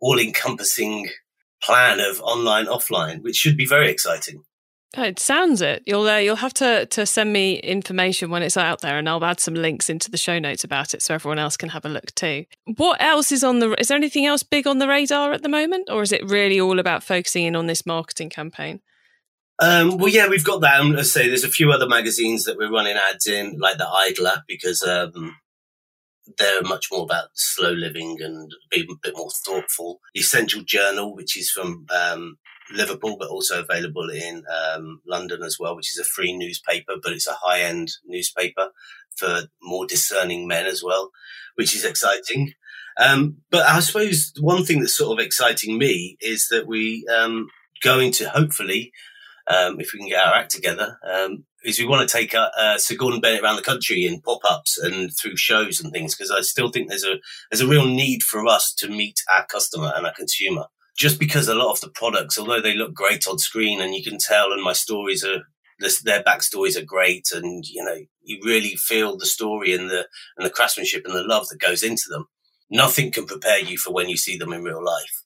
all 0.00 0.18
encompassing 0.18 1.08
plan 1.62 2.00
of 2.00 2.20
online 2.20 2.66
offline, 2.66 3.22
which 3.22 3.36
should 3.36 3.56
be 3.56 3.66
very 3.66 3.90
exciting. 3.90 4.44
It 4.94 5.18
sounds 5.18 5.60
it. 5.60 5.82
You'll 5.84 6.08
uh, 6.08 6.18
you'll 6.18 6.36
have 6.36 6.54
to 6.54 6.86
to 6.86 7.04
send 7.06 7.32
me 7.32 7.56
information 7.58 8.30
when 8.30 8.42
it's 8.42 8.56
out 8.56 8.80
there, 8.80 8.98
and 8.98 9.08
I'll 9.08 9.24
add 9.24 9.40
some 9.40 9.54
links 9.54 9.90
into 9.90 10.10
the 10.10 10.16
show 10.16 10.38
notes 10.38 10.64
about 10.64 10.94
it, 10.94 11.02
so 11.02 11.14
everyone 11.14 11.38
else 11.38 11.56
can 11.56 11.70
have 11.70 11.84
a 11.84 11.88
look 11.88 12.14
too. 12.14 12.46
What 12.76 13.02
else 13.02 13.30
is 13.30 13.44
on 13.44 13.58
the? 13.58 13.74
Is 13.78 13.88
there 13.88 13.96
anything 13.96 14.24
else 14.26 14.42
big 14.42 14.66
on 14.66 14.78
the 14.78 14.88
radar 14.88 15.32
at 15.32 15.42
the 15.42 15.48
moment, 15.48 15.90
or 15.90 16.02
is 16.02 16.12
it 16.12 16.24
really 16.24 16.60
all 16.60 16.78
about 16.78 17.02
focusing 17.02 17.44
in 17.44 17.56
on 17.56 17.66
this 17.66 17.84
marketing 17.84 18.30
campaign? 18.30 18.80
Um, 19.58 19.98
well, 19.98 20.08
yeah, 20.08 20.28
we've 20.28 20.44
got 20.44 20.60
that. 20.60 20.80
And 20.80 20.94
let's 20.94 21.12
say 21.12 21.28
there's 21.28 21.44
a 21.44 21.48
few 21.48 21.72
other 21.72 21.88
magazines 21.88 22.44
that 22.44 22.56
we're 22.56 22.70
running 22.70 22.96
ads 22.96 23.26
in, 23.26 23.58
like 23.58 23.78
the 23.78 23.88
Idler, 23.88 24.44
because 24.46 24.82
um, 24.82 25.36
they're 26.38 26.62
much 26.62 26.88
more 26.92 27.04
about 27.04 27.28
slow 27.34 27.72
living 27.72 28.18
and 28.20 28.50
being 28.70 28.86
a 28.90 28.94
bit 29.02 29.16
more 29.16 29.30
thoughtful. 29.44 30.00
The 30.14 30.20
Essential 30.20 30.62
Journal, 30.62 31.14
which 31.14 31.36
is 31.36 31.50
from 31.50 31.86
um, 31.94 32.38
Liverpool, 32.72 33.16
but 33.18 33.28
also 33.28 33.62
available 33.62 34.10
in 34.10 34.44
um, 34.52 35.00
London 35.06 35.42
as 35.42 35.58
well, 35.58 35.76
which 35.76 35.92
is 35.92 35.98
a 35.98 36.04
free 36.04 36.36
newspaper, 36.36 36.94
but 37.02 37.12
it's 37.12 37.26
a 37.26 37.36
high 37.40 37.60
end 37.60 37.92
newspaper 38.04 38.70
for 39.16 39.42
more 39.62 39.86
discerning 39.86 40.46
men 40.46 40.66
as 40.66 40.82
well, 40.82 41.10
which 41.54 41.74
is 41.74 41.84
exciting. 41.84 42.52
Um, 42.98 43.38
but 43.50 43.66
I 43.66 43.80
suppose 43.80 44.32
one 44.40 44.64
thing 44.64 44.80
that's 44.80 44.96
sort 44.96 45.18
of 45.18 45.24
exciting 45.24 45.78
me 45.78 46.16
is 46.20 46.48
that 46.50 46.66
we 46.66 47.06
um, 47.14 47.48
going 47.82 48.10
to 48.12 48.28
hopefully, 48.28 48.92
um, 49.46 49.80
if 49.80 49.92
we 49.92 49.98
can 49.98 50.08
get 50.08 50.26
our 50.26 50.34
act 50.34 50.50
together, 50.50 50.98
um, 51.08 51.44
is 51.64 51.78
we 51.78 51.86
want 51.86 52.08
to 52.08 52.16
take 52.16 52.34
uh, 52.34 52.48
uh, 52.56 52.78
Sir 52.78 52.94
Gordon 52.96 53.20
Bennett 53.20 53.42
around 53.42 53.56
the 53.56 53.62
country 53.62 54.06
in 54.06 54.20
pop-ups 54.20 54.78
and 54.78 55.10
through 55.14 55.36
shows 55.36 55.80
and 55.80 55.92
things 55.92 56.14
because 56.14 56.30
I 56.30 56.40
still 56.40 56.70
think 56.70 56.88
there's 56.88 57.04
a 57.04 57.16
there's 57.50 57.60
a 57.60 57.68
real 57.68 57.86
need 57.86 58.22
for 58.22 58.46
us 58.46 58.72
to 58.78 58.88
meet 58.88 59.20
our 59.34 59.44
customer 59.46 59.92
and 59.94 60.06
our 60.06 60.12
consumer. 60.14 60.66
Just 60.96 61.18
because 61.18 61.48
a 61.48 61.54
lot 61.54 61.72
of 61.72 61.80
the 61.80 61.90
products, 61.90 62.38
although 62.38 62.60
they 62.60 62.74
look 62.74 62.94
great 62.94 63.26
on 63.26 63.38
screen 63.38 63.80
and 63.80 63.94
you 63.94 64.02
can 64.02 64.18
tell, 64.18 64.52
and 64.52 64.62
my 64.62 64.72
stories 64.72 65.24
are 65.24 65.42
their 66.04 66.22
backstories 66.22 66.76
are 66.76 66.84
great, 66.84 67.28
and 67.32 67.64
you 67.66 67.84
know 67.84 67.98
you 68.22 68.40
really 68.42 68.76
feel 68.76 69.16
the 69.16 69.26
story 69.26 69.74
and 69.74 69.90
the 69.90 70.06
and 70.36 70.46
the 70.46 70.50
craftsmanship 70.50 71.04
and 71.04 71.14
the 71.14 71.22
love 71.22 71.48
that 71.48 71.60
goes 71.60 71.82
into 71.82 72.04
them. 72.08 72.26
Nothing 72.70 73.12
can 73.12 73.26
prepare 73.26 73.60
you 73.60 73.76
for 73.78 73.92
when 73.92 74.08
you 74.08 74.16
see 74.16 74.36
them 74.36 74.52
in 74.52 74.64
real 74.64 74.84
life. 74.84 75.22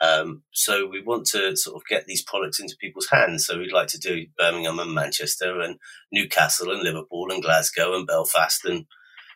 Um, 0.00 0.42
so 0.52 0.86
we 0.86 1.02
want 1.02 1.26
to 1.28 1.56
sort 1.56 1.76
of 1.76 1.86
get 1.88 2.06
these 2.06 2.22
products 2.22 2.60
into 2.60 2.76
people's 2.78 3.08
hands. 3.10 3.46
So 3.46 3.58
we'd 3.58 3.72
like 3.72 3.88
to 3.88 3.98
do 3.98 4.26
Birmingham 4.36 4.78
and 4.78 4.94
Manchester 4.94 5.60
and 5.60 5.76
Newcastle 6.12 6.70
and 6.70 6.82
Liverpool 6.82 7.30
and 7.30 7.42
Glasgow 7.42 7.96
and 7.96 8.06
Belfast 8.06 8.64
and 8.66 8.84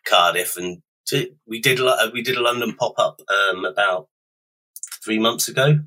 Cardiff. 0.05 0.57
And 0.57 0.83
to, 1.07 1.31
we 1.47 1.59
did 1.59 1.79
a 1.79 2.11
we 2.13 2.21
did 2.21 2.37
a 2.37 2.41
London 2.41 2.75
pop 2.75 2.93
up 2.99 3.19
um, 3.29 3.65
about 3.65 4.07
three 5.03 5.19
months 5.19 5.47
ago, 5.47 5.79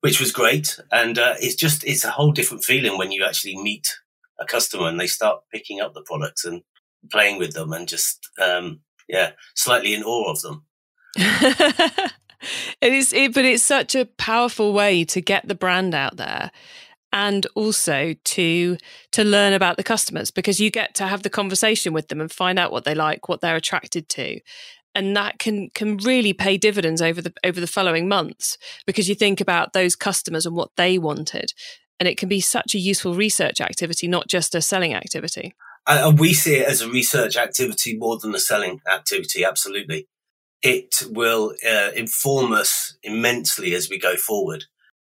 which 0.00 0.20
was 0.20 0.32
great. 0.32 0.78
And 0.90 1.18
uh, 1.18 1.34
it's 1.38 1.54
just 1.54 1.84
it's 1.84 2.04
a 2.04 2.10
whole 2.10 2.32
different 2.32 2.64
feeling 2.64 2.98
when 2.98 3.12
you 3.12 3.24
actually 3.24 3.56
meet 3.56 3.88
a 4.38 4.44
customer 4.44 4.88
and 4.88 4.98
they 4.98 5.06
start 5.06 5.42
picking 5.52 5.80
up 5.80 5.94
the 5.94 6.02
products 6.02 6.44
and 6.44 6.62
playing 7.10 7.38
with 7.38 7.52
them 7.52 7.72
and 7.72 7.88
just 7.88 8.28
um, 8.42 8.80
yeah, 9.08 9.32
slightly 9.54 9.94
in 9.94 10.02
awe 10.02 10.30
of 10.30 10.40
them. 10.40 10.64
it 11.16 12.12
is, 12.92 13.12
it, 13.12 13.34
but 13.34 13.44
it's 13.44 13.62
such 13.62 13.94
a 13.94 14.06
powerful 14.06 14.72
way 14.72 15.04
to 15.04 15.20
get 15.20 15.46
the 15.46 15.54
brand 15.54 15.94
out 15.94 16.16
there 16.16 16.50
and 17.12 17.46
also 17.54 18.14
to 18.24 18.76
to 19.12 19.24
learn 19.24 19.52
about 19.52 19.76
the 19.76 19.82
customers 19.84 20.30
because 20.30 20.60
you 20.60 20.70
get 20.70 20.94
to 20.96 21.06
have 21.06 21.22
the 21.22 21.30
conversation 21.30 21.92
with 21.92 22.08
them 22.08 22.20
and 22.20 22.32
find 22.32 22.58
out 22.58 22.72
what 22.72 22.84
they 22.84 22.94
like 22.94 23.28
what 23.28 23.40
they're 23.40 23.56
attracted 23.56 24.08
to 24.08 24.40
and 24.94 25.16
that 25.16 25.38
can 25.38 25.70
can 25.70 25.96
really 25.98 26.32
pay 26.32 26.56
dividends 26.56 27.02
over 27.02 27.20
the 27.20 27.32
over 27.44 27.60
the 27.60 27.66
following 27.66 28.08
months 28.08 28.56
because 28.86 29.08
you 29.08 29.14
think 29.14 29.40
about 29.40 29.72
those 29.72 29.96
customers 29.96 30.46
and 30.46 30.56
what 30.56 30.70
they 30.76 30.98
wanted. 30.98 31.52
And 32.00 32.08
it 32.08 32.18
can 32.18 32.28
be 32.28 32.40
such 32.40 32.74
a 32.74 32.78
useful 32.78 33.14
research 33.14 33.60
activity 33.60 34.08
not 34.08 34.28
just 34.28 34.54
a 34.54 34.60
selling 34.60 34.94
activity. 34.94 35.54
And 35.86 36.18
we 36.18 36.32
see 36.32 36.56
it 36.56 36.68
as 36.68 36.80
a 36.80 36.90
research 36.90 37.36
activity 37.36 37.96
more 37.96 38.18
than 38.18 38.34
a 38.34 38.40
selling 38.40 38.80
activity 38.90 39.44
absolutely. 39.44 40.08
It 40.62 41.02
will 41.10 41.54
uh, 41.66 41.90
inform 41.94 42.52
us 42.52 42.96
immensely 43.02 43.74
as 43.74 43.90
we 43.90 43.98
go 43.98 44.16
forward. 44.16 44.64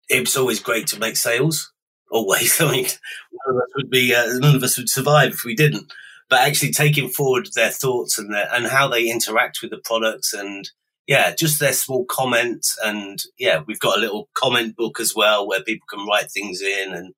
It's 0.08 0.36
always 0.36 0.60
great 0.60 0.86
to 0.88 0.98
make 0.98 1.16
sales 1.16 1.72
always. 2.10 2.60
I 2.60 2.70
mean 2.70 2.84
none 2.84 3.56
of 3.56 3.62
us 3.62 3.72
would 3.76 3.90
be 3.90 4.14
uh, 4.14 4.26
none 4.38 4.56
of 4.56 4.62
us 4.62 4.78
would 4.78 4.88
survive 4.88 5.32
if 5.32 5.44
we 5.44 5.54
didn't 5.54 5.92
but 6.32 6.48
actually 6.48 6.70
taking 6.70 7.10
forward 7.10 7.46
their 7.54 7.68
thoughts 7.68 8.18
and 8.18 8.32
their, 8.32 8.48
and 8.54 8.66
how 8.66 8.88
they 8.88 9.06
interact 9.06 9.58
with 9.60 9.70
the 9.70 9.82
products 9.84 10.32
and 10.32 10.70
yeah, 11.06 11.34
just 11.34 11.60
their 11.60 11.74
small 11.74 12.06
comments. 12.06 12.74
And 12.82 13.22
yeah, 13.38 13.60
we've 13.66 13.78
got 13.78 13.98
a 13.98 14.00
little 14.00 14.30
comment 14.32 14.74
book 14.74 14.98
as 14.98 15.12
well 15.14 15.46
where 15.46 15.62
people 15.62 15.84
can 15.90 16.06
write 16.06 16.32
things 16.32 16.62
in. 16.62 16.94
And 16.94 17.12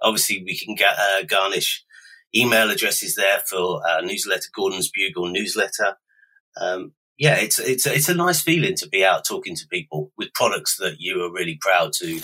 obviously 0.00 0.42
we 0.46 0.56
can 0.56 0.74
get, 0.74 0.96
uh, 0.98 1.24
garnish 1.28 1.84
email 2.34 2.70
addresses 2.70 3.16
there 3.16 3.42
for 3.46 3.86
our 3.86 4.00
newsletter, 4.00 4.48
Gordon's 4.56 4.90
Bugle 4.90 5.28
newsletter. 5.28 5.98
Um, 6.58 6.94
yeah, 7.18 7.36
it's 7.36 7.58
it's 7.58 7.86
it's 7.86 8.08
a 8.08 8.14
nice 8.14 8.42
feeling 8.42 8.74
to 8.76 8.88
be 8.88 9.04
out 9.04 9.24
talking 9.24 9.54
to 9.54 9.66
people 9.68 10.10
with 10.18 10.32
products 10.34 10.76
that 10.78 10.96
you 10.98 11.22
are 11.22 11.32
really 11.32 11.56
proud 11.60 11.92
to. 11.94 12.16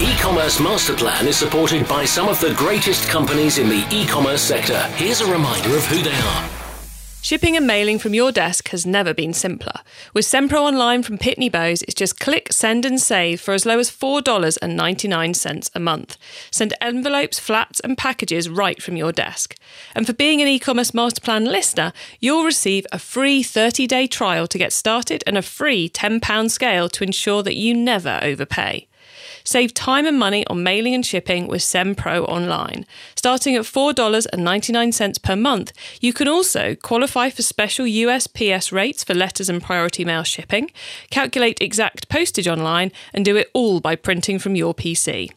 E-commerce 0.00 0.60
master 0.60 0.94
plan 0.94 1.26
is 1.26 1.36
supported 1.36 1.86
by 1.86 2.04
some 2.04 2.28
of 2.28 2.40
the 2.40 2.54
greatest 2.54 3.08
companies 3.08 3.58
in 3.58 3.68
the 3.68 3.86
e-commerce 3.90 4.42
sector. 4.42 4.80
Here's 4.96 5.20
a 5.20 5.30
reminder 5.30 5.76
of 5.76 5.84
who 5.86 6.02
they 6.02 6.14
are. 6.14 6.57
Shipping 7.28 7.58
and 7.58 7.66
mailing 7.66 7.98
from 7.98 8.14
your 8.14 8.32
desk 8.32 8.70
has 8.70 8.86
never 8.86 9.12
been 9.12 9.34
simpler. 9.34 9.82
With 10.14 10.24
SendPro 10.24 10.60
Online 10.60 11.02
from 11.02 11.18
Pitney 11.18 11.52
Bowes, 11.52 11.82
it's 11.82 11.92
just 11.92 12.18
click, 12.18 12.50
send, 12.50 12.86
and 12.86 12.98
save 12.98 13.38
for 13.38 13.52
as 13.52 13.66
low 13.66 13.78
as 13.78 13.90
$4.99 13.90 15.70
a 15.74 15.78
month. 15.78 16.16
Send 16.50 16.72
envelopes, 16.80 17.38
flats, 17.38 17.80
and 17.80 17.98
packages 17.98 18.48
right 18.48 18.82
from 18.82 18.96
your 18.96 19.12
desk. 19.12 19.56
And 19.94 20.06
for 20.06 20.14
being 20.14 20.40
an 20.40 20.48
e 20.48 20.58
commerce 20.58 20.94
master 20.94 21.20
plan 21.20 21.44
listener, 21.44 21.92
you'll 22.18 22.44
receive 22.44 22.86
a 22.92 22.98
free 22.98 23.42
30 23.42 23.86
day 23.86 24.06
trial 24.06 24.46
to 24.46 24.56
get 24.56 24.72
started 24.72 25.22
and 25.26 25.36
a 25.36 25.42
free 25.42 25.90
£10 25.90 26.50
scale 26.50 26.88
to 26.88 27.04
ensure 27.04 27.42
that 27.42 27.56
you 27.56 27.74
never 27.74 28.20
overpay. 28.22 28.86
Save 29.44 29.74
time 29.74 30.06
and 30.06 30.18
money 30.18 30.46
on 30.48 30.62
mailing 30.62 30.94
and 30.94 31.04
shipping 31.04 31.46
with 31.46 31.62
SendPro 31.62 32.28
Online. 32.28 32.86
Starting 33.14 33.56
at 33.56 33.62
$4.99 33.62 35.22
per 35.22 35.36
month, 35.36 35.72
you 36.00 36.12
can 36.12 36.28
also 36.28 36.74
qualify 36.74 37.30
for 37.30 37.42
special 37.42 37.86
USPS 37.86 38.72
rates 38.72 39.04
for 39.04 39.14
letters 39.14 39.48
and 39.48 39.62
priority 39.62 40.04
mail 40.04 40.22
shipping, 40.22 40.70
calculate 41.10 41.60
exact 41.60 42.08
postage 42.08 42.48
online, 42.48 42.92
and 43.12 43.24
do 43.24 43.36
it 43.36 43.50
all 43.54 43.80
by 43.80 43.96
printing 43.96 44.38
from 44.38 44.56
your 44.56 44.74
PC. 44.74 45.30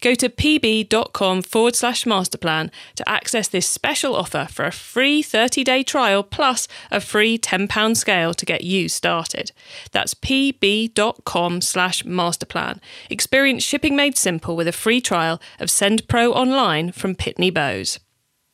Go 0.00 0.14
to 0.14 0.28
pb.com 0.28 1.42
forward 1.42 1.76
slash 1.76 2.04
masterplan 2.04 2.70
to 2.96 3.08
access 3.08 3.48
this 3.48 3.68
special 3.68 4.16
offer 4.16 4.46
for 4.50 4.64
a 4.64 4.72
free 4.72 5.22
30 5.22 5.64
day 5.64 5.82
trial 5.82 6.22
plus 6.22 6.68
a 6.90 7.00
free 7.00 7.38
£10 7.38 7.96
scale 7.96 8.34
to 8.34 8.46
get 8.46 8.62
you 8.64 8.88
started. 8.88 9.52
That's 9.92 10.14
pb.com 10.14 11.60
slash 11.60 12.02
masterplan. 12.02 12.80
Experience 13.08 13.62
shipping 13.62 13.96
made 13.96 14.16
simple 14.16 14.56
with 14.56 14.68
a 14.68 14.72
free 14.72 15.00
trial 15.00 15.40
of 15.58 15.68
SendPro 15.68 16.32
Online 16.32 16.92
from 16.92 17.14
Pitney 17.14 17.52
Bowes. 17.52 18.00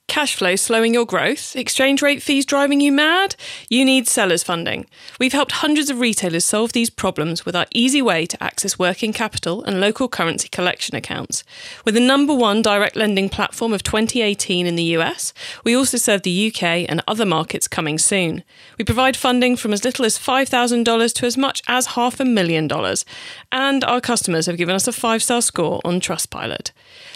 Cash 0.08 0.36
flow 0.36 0.56
slowing 0.56 0.94
your 0.94 1.04
growth? 1.04 1.56
Exchange 1.56 2.00
rate 2.00 2.22
fees 2.22 2.46
driving 2.46 2.80
you 2.80 2.92
mad? 2.92 3.34
You 3.68 3.84
need 3.84 4.06
sellers 4.06 4.42
funding. 4.42 4.86
We've 5.18 5.32
helped 5.32 5.52
hundreds 5.52 5.90
of 5.90 6.00
retailers 6.00 6.44
solve 6.44 6.72
these 6.72 6.90
problems 6.90 7.44
with 7.44 7.56
our 7.56 7.66
easy 7.74 8.00
way 8.00 8.24
to 8.26 8.42
access 8.42 8.78
working 8.78 9.12
capital 9.12 9.64
and 9.64 9.80
local 9.80 10.08
currency 10.08 10.48
collection 10.48 10.94
accounts. 10.94 11.42
We're 11.84 11.92
the 11.92 12.00
number 12.00 12.32
one 12.32 12.62
direct 12.62 12.96
lending 12.96 13.28
platform 13.28 13.72
of 13.72 13.82
2018 13.82 14.64
in 14.66 14.76
the 14.76 14.96
US. 14.96 15.34
We 15.64 15.76
also 15.76 15.98
serve 15.98 16.22
the 16.22 16.46
UK 16.48 16.88
and 16.88 17.02
other 17.08 17.26
markets 17.26 17.68
coming 17.68 17.98
soon. 17.98 18.44
We 18.78 18.84
provide 18.84 19.16
funding 19.16 19.56
from 19.56 19.72
as 19.72 19.84
little 19.84 20.06
as 20.06 20.18
$5,000 20.18 21.14
to 21.14 21.26
as 21.26 21.36
much 21.36 21.62
as 21.66 21.88
half 21.88 22.20
a 22.20 22.24
million 22.24 22.68
dollars. 22.68 23.04
And 23.50 23.82
our 23.84 24.00
customers 24.00 24.46
have 24.46 24.56
given 24.56 24.76
us 24.76 24.86
a 24.86 24.92
five 24.92 25.22
star 25.22 25.42
score 25.42 25.80
on 25.84 26.00
Trustpilot. 26.00 26.70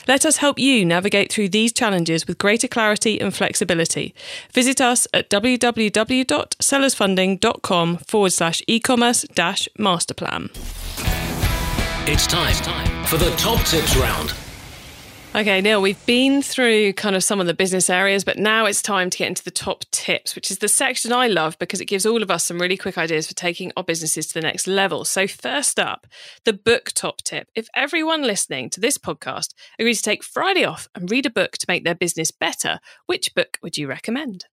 Let 0.09 0.27
us 0.27 0.39
help 0.39 0.59
you 0.59 0.85
navigate 0.85 1.33
through 1.33 1.51
these 1.51 1.73
challenges 1.73 2.27
with 2.27 2.39
greater 2.39 2.67
clarity 2.69 3.21
and 3.21 3.33
flexibility. 3.35 4.15
Visit 4.53 4.81
us 4.81 5.07
at 5.13 5.29
www.sellersfunding.com 5.31 7.97
forward 7.99 8.33
slash 8.33 8.63
e-commerce 8.67 9.23
dash 9.35 9.69
masterplan. 9.79 10.51
It's 12.07 12.27
time 12.27 12.55
for 13.07 13.19
the 13.19 13.31
top 13.37 13.63
tips 13.67 13.95
round. 13.97 14.35
Okay, 15.33 15.61
Neil, 15.61 15.81
we've 15.81 16.05
been 16.07 16.43
through 16.43 16.95
kind 16.95 17.15
of 17.15 17.23
some 17.23 17.41
of 17.41 17.47
the 17.47 17.55
business 17.55 17.89
areas, 17.89 18.25
but 18.25 18.37
now 18.37 18.67
it's 18.67 18.83
time 18.83 19.11
to 19.11 19.17
get 19.19 19.29
into 19.29 19.45
the 19.45 19.53
top 19.53 19.85
tips, 19.93 20.35
which 20.35 20.51
is 20.51 20.59
the 20.59 20.67
section 20.67 21.13
I 21.13 21.29
love 21.29 21.57
because 21.61 21.81
it 21.81 21.85
gives 21.85 22.05
all 22.05 22.21
of 22.21 22.33
us 22.33 22.45
some 22.45 22.59
really 22.59 22.77
quick 22.77 22.99
ideas 22.99 23.29
for 23.29 23.35
taking 23.35 23.71
our 23.77 23.85
businesses 23.85 24.27
to 24.27 24.35
the 24.35 24.41
next 24.41 24.67
level. 24.67 25.05
So, 25.05 25.29
first 25.29 25.79
up, 25.79 26.09
the 26.45 26.53
book 26.53 26.91
top 26.97 27.23
tip. 27.23 27.47
If 27.55 27.69
everyone 27.77 28.23
listening 28.23 28.71
to 28.71 28.81
this 28.81 28.99
podcast 28.99 29.55
agrees 29.79 30.03
to 30.03 30.11
take 30.11 30.25
Friday 30.25 30.65
off 30.65 30.89
and 30.97 31.09
read 31.09 31.27
a 31.27 31.31
book 31.31 31.53
to 31.59 31.67
make 31.69 31.85
their 31.85 31.95
business 31.95 32.33
better, 32.33 32.81
which 33.07 33.33
book 33.33 33.57
would 33.63 33.79
you 33.79 33.87
recommend? 33.87 34.47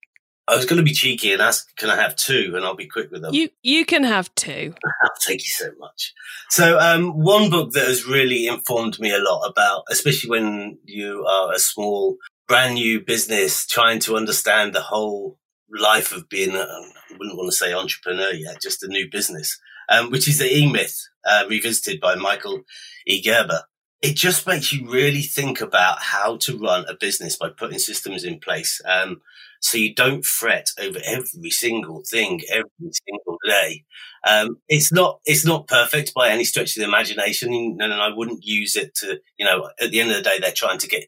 I 0.48 0.56
was 0.56 0.66
going 0.66 0.78
to 0.78 0.84
be 0.84 0.94
cheeky 0.94 1.34
and 1.34 1.42
ask, 1.42 1.76
can 1.76 1.90
I 1.90 1.98
have 1.98 2.16
two? 2.16 2.54
And 2.56 2.66
I'll 2.66 2.76
be 2.76 2.88
quick 2.88 3.12
with 3.12 3.22
them. 3.22 3.34
You 3.34 3.50
you 3.64 3.86
can 3.86 4.04
have 4.04 4.34
two. 4.36 4.74
Thank 5.26 5.42
you 5.42 5.50
so 5.50 5.72
much. 5.78 6.14
So, 6.50 6.80
um, 6.80 7.22
one 7.22 7.50
book 7.50 7.72
that 7.74 7.88
has 7.88 8.06
really 8.06 8.48
informed 8.48 9.00
me 9.00 9.14
a 9.14 9.20
lot 9.20 9.46
about, 9.48 9.84
especially 9.90 10.30
when 10.30 10.80
you 10.86 11.26
are 11.26 11.54
a 11.54 11.60
small, 11.60 12.18
brand 12.48 12.76
new 12.76 13.02
business 13.02 13.68
trying 13.68 14.00
to 14.00 14.16
understand 14.16 14.74
the 14.74 14.82
whole 14.82 15.38
life 15.70 16.14
of 16.14 16.30
being, 16.30 16.56
a, 16.56 16.60
I 16.60 17.18
wouldn't 17.18 17.38
want 17.38 17.52
to 17.52 17.58
say 17.58 17.74
entrepreneur 17.74 18.32
yet, 18.32 18.62
just 18.62 18.84
a 18.84 18.88
new 18.88 19.10
business, 19.10 19.60
um, 19.90 20.12
which 20.12 20.30
is 20.30 20.40
the 20.40 20.50
E 20.50 20.72
Myth, 20.72 20.98
uh, 21.26 21.44
revisited 21.50 22.00
by 22.00 22.16
Michael 22.16 22.62
E. 23.06 23.22
Gerber 23.22 23.64
it 24.02 24.16
just 24.16 24.46
makes 24.46 24.72
you 24.72 24.90
really 24.90 25.22
think 25.22 25.60
about 25.60 26.00
how 26.00 26.38
to 26.38 26.58
run 26.58 26.86
a 26.88 26.94
business 26.94 27.36
by 27.36 27.50
putting 27.50 27.80
systems 27.80 28.24
in 28.24 28.40
place. 28.40 28.80
Um, 28.86 29.22
so 29.62 29.78
you 29.78 29.94
don't 29.94 30.26
fret 30.26 30.68
over 30.80 31.00
every 31.06 31.50
single 31.50 32.04
thing 32.10 32.42
every 32.52 32.70
single 32.80 33.38
day. 33.46 33.84
Um, 34.28 34.58
it's 34.68 34.92
not 34.92 35.20
it's 35.26 35.46
not 35.46 35.68
perfect 35.68 36.14
by 36.14 36.30
any 36.30 36.44
stretch 36.44 36.76
of 36.76 36.82
the 36.82 36.88
imagination, 36.88 37.54
and, 37.54 37.94
I 37.94 38.10
wouldn't 38.16 38.46
use 38.46 38.76
it 38.76 38.96
to 38.96 39.20
you 39.38 39.46
know 39.46 39.70
at 39.82 39.92
the 39.92 40.00
end 40.00 40.12
of 40.12 40.18
the 40.18 40.24
day 40.24 40.40
they're 40.40 40.52
trying 40.52 40.80
to 40.80 40.88
get 40.88 41.08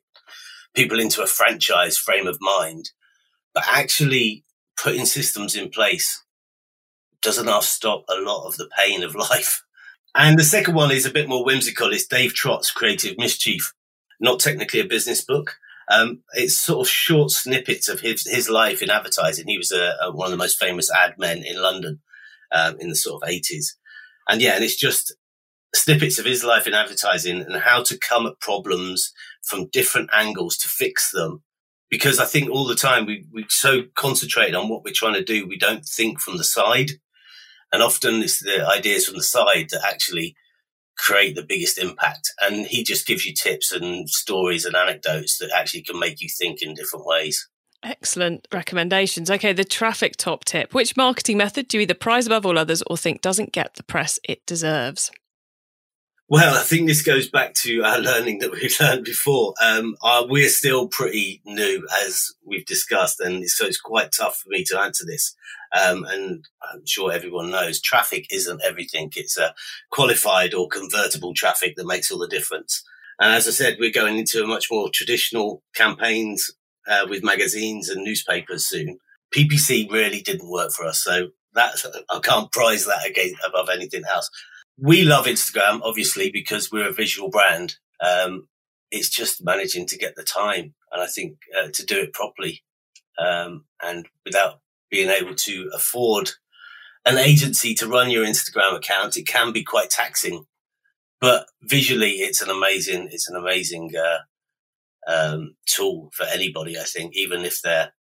people 0.73 0.99
into 0.99 1.23
a 1.23 1.27
franchise 1.27 1.97
frame 1.97 2.27
of 2.27 2.37
mind, 2.39 2.91
but 3.53 3.63
actually 3.67 4.45
putting 4.81 5.05
systems 5.05 5.55
in 5.55 5.69
place 5.69 6.23
doesn't 7.21 7.47
half 7.47 7.63
stop 7.63 8.05
a 8.09 8.15
lot 8.15 8.47
of 8.47 8.57
the 8.57 8.69
pain 8.77 9.03
of 9.03 9.15
life. 9.29 9.63
And 10.15 10.39
the 10.39 10.43
second 10.43 10.73
one 10.73 10.91
is 10.91 11.05
a 11.05 11.11
bit 11.11 11.29
more 11.29 11.45
whimsical. 11.45 11.91
It's 11.91 12.07
Dave 12.07 12.33
Trott's 12.33 12.71
Creative 12.71 13.17
Mischief, 13.17 13.73
not 14.19 14.39
technically 14.39 14.79
a 14.79 14.85
business 14.85 15.23
book. 15.23 15.55
Um, 15.89 16.21
it's 16.33 16.59
sort 16.59 16.85
of 16.85 16.89
short 16.89 17.31
snippets 17.31 17.87
of 17.87 18.01
his, 18.01 18.27
his 18.27 18.49
life 18.49 18.81
in 18.81 18.91
advertising. 18.91 19.47
He 19.47 19.57
was 19.57 19.71
a, 19.71 19.95
a, 20.01 20.11
one 20.11 20.27
of 20.27 20.31
the 20.31 20.37
most 20.37 20.59
famous 20.59 20.91
ad 20.91 21.15
men 21.17 21.43
in 21.43 21.61
London 21.61 21.99
um, 22.51 22.77
in 22.79 22.89
the 22.89 22.95
sort 22.95 23.23
of 23.23 23.29
80s. 23.29 23.73
And 24.27 24.41
yeah, 24.41 24.53
and 24.53 24.63
it's 24.63 24.75
just 24.75 25.15
snippets 25.73 26.19
of 26.19 26.25
his 26.25 26.43
life 26.43 26.67
in 26.67 26.73
advertising 26.73 27.41
and 27.41 27.55
how 27.55 27.83
to 27.83 27.97
come 27.97 28.27
at 28.27 28.39
problems 28.39 29.11
from 29.41 29.69
different 29.69 30.09
angles 30.13 30.57
to 30.57 30.67
fix 30.67 31.11
them. 31.11 31.43
Because 31.89 32.19
I 32.19 32.25
think 32.25 32.51
all 32.51 32.67
the 32.67 32.75
time 32.75 33.07
we, 33.07 33.25
we 33.33 33.45
so 33.49 33.83
concentrate 33.95 34.53
on 34.53 34.69
what 34.69 34.83
we're 34.83 34.93
trying 34.93 35.15
to 35.15 35.23
do, 35.23 35.47
we 35.47 35.57
don't 35.57 35.83
think 35.85 36.19
from 36.19 36.37
the 36.37 36.43
side. 36.43 36.91
And 37.71 37.81
often 37.81 38.21
it's 38.21 38.43
the 38.43 38.67
ideas 38.67 39.07
from 39.07 39.17
the 39.17 39.23
side 39.23 39.69
that 39.71 39.81
actually 39.83 40.35
create 40.99 41.35
the 41.35 41.43
biggest 41.43 41.77
impact. 41.77 42.31
And 42.41 42.67
he 42.67 42.83
just 42.83 43.07
gives 43.07 43.25
you 43.25 43.33
tips 43.33 43.71
and 43.71 44.09
stories 44.09 44.65
and 44.65 44.75
anecdotes 44.75 45.37
that 45.39 45.51
actually 45.55 45.83
can 45.83 45.99
make 45.99 46.21
you 46.21 46.29
think 46.29 46.61
in 46.61 46.75
different 46.75 47.05
ways. 47.05 47.47
Excellent 47.81 48.45
recommendations. 48.51 49.31
Okay, 49.31 49.53
the 49.53 49.63
traffic 49.63 50.17
top 50.17 50.43
tip. 50.43 50.73
Which 50.73 50.97
marketing 50.97 51.37
method 51.37 51.69
do 51.69 51.77
you 51.77 51.83
either 51.83 51.93
prize 51.93 52.27
above 52.27 52.45
all 52.45 52.57
others 52.57 52.83
or 52.87 52.97
think 52.97 53.21
doesn't 53.21 53.53
get 53.53 53.75
the 53.75 53.83
press 53.83 54.19
it 54.23 54.45
deserves? 54.45 55.11
Well, 56.31 56.55
I 56.55 56.61
think 56.61 56.87
this 56.87 57.01
goes 57.01 57.27
back 57.27 57.55
to 57.63 57.81
our 57.81 57.97
learning 57.97 58.37
that 58.39 58.51
we've 58.51 58.77
learned 58.79 59.03
before. 59.03 59.55
Um, 59.59 59.95
uh, 60.03 60.27
we're 60.29 60.49
still 60.49 60.87
pretty 60.87 61.41
new, 61.43 61.87
as 62.05 62.31
we've 62.45 62.67
discussed, 62.67 63.19
and 63.19 63.49
so 63.49 63.65
it's 63.65 63.81
quite 63.81 64.11
tough 64.11 64.37
for 64.37 64.49
me 64.49 64.63
to 64.65 64.79
answer 64.79 65.05
this. 65.07 65.35
Um, 65.75 66.05
and 66.07 66.45
I'm 66.61 66.85
sure 66.85 67.11
everyone 67.11 67.49
knows 67.49 67.81
traffic 67.81 68.27
isn't 68.31 68.61
everything. 68.63 69.11
It's 69.15 69.39
a 69.39 69.55
qualified 69.89 70.53
or 70.53 70.67
convertible 70.67 71.33
traffic 71.33 71.75
that 71.77 71.87
makes 71.87 72.11
all 72.11 72.19
the 72.19 72.27
difference. 72.27 72.83
And 73.19 73.33
as 73.33 73.47
I 73.47 73.51
said, 73.51 73.77
we're 73.79 73.91
going 73.91 74.19
into 74.19 74.43
a 74.43 74.47
much 74.47 74.67
more 74.69 74.91
traditional 74.93 75.63
campaigns 75.73 76.51
uh, 76.87 77.07
with 77.09 77.23
magazines 77.23 77.89
and 77.89 78.03
newspapers 78.03 78.67
soon. 78.67 78.99
PPC 79.35 79.89
really 79.89 80.21
didn't 80.21 80.51
work 80.51 80.73
for 80.73 80.85
us, 80.85 81.03
so 81.03 81.29
that 81.55 81.83
I 82.11 82.19
can't 82.19 82.51
prize 82.51 82.85
that 82.85 83.07
again 83.09 83.33
above 83.47 83.69
anything 83.69 84.03
else 84.07 84.29
we 84.81 85.03
love 85.03 85.25
Instagram, 85.25 85.81
obviously, 85.83 86.31
because 86.31 86.71
we're 86.71 86.89
a 86.89 86.93
visual 86.93 87.29
brand. 87.29 87.75
Um, 88.01 88.47
it's 88.91 89.09
just 89.09 89.43
managing 89.43 89.85
to 89.87 89.97
get 89.97 90.15
the 90.15 90.23
time, 90.23 90.73
and 90.91 91.01
I 91.01 91.07
think 91.07 91.37
uh, 91.57 91.69
to 91.73 91.85
do 91.85 91.99
it 91.99 92.13
properly, 92.13 92.63
um, 93.19 93.65
and 93.81 94.07
without 94.25 94.61
being 94.89 95.09
able 95.09 95.35
to 95.35 95.69
afford 95.73 96.31
an 97.05 97.17
agency 97.17 97.73
to 97.75 97.87
run 97.87 98.09
your 98.09 98.25
Instagram 98.25 98.75
account, 98.75 99.17
it 99.17 99.27
can 99.27 99.51
be 99.51 99.63
quite 99.63 99.89
taxing. 99.89 100.45
But 101.21 101.47
visually, 101.61 102.11
it's 102.11 102.41
an 102.41 102.49
amazing, 102.49 103.09
it's 103.11 103.29
an 103.29 103.35
amazing 103.35 103.91
uh, 103.95 104.19
um, 105.07 105.55
tool 105.65 106.09
for 106.13 106.25
anybody. 106.25 106.77
I 106.79 106.83
think, 106.83 107.15
even 107.15 107.41
if 107.41 107.61
their 107.61 107.93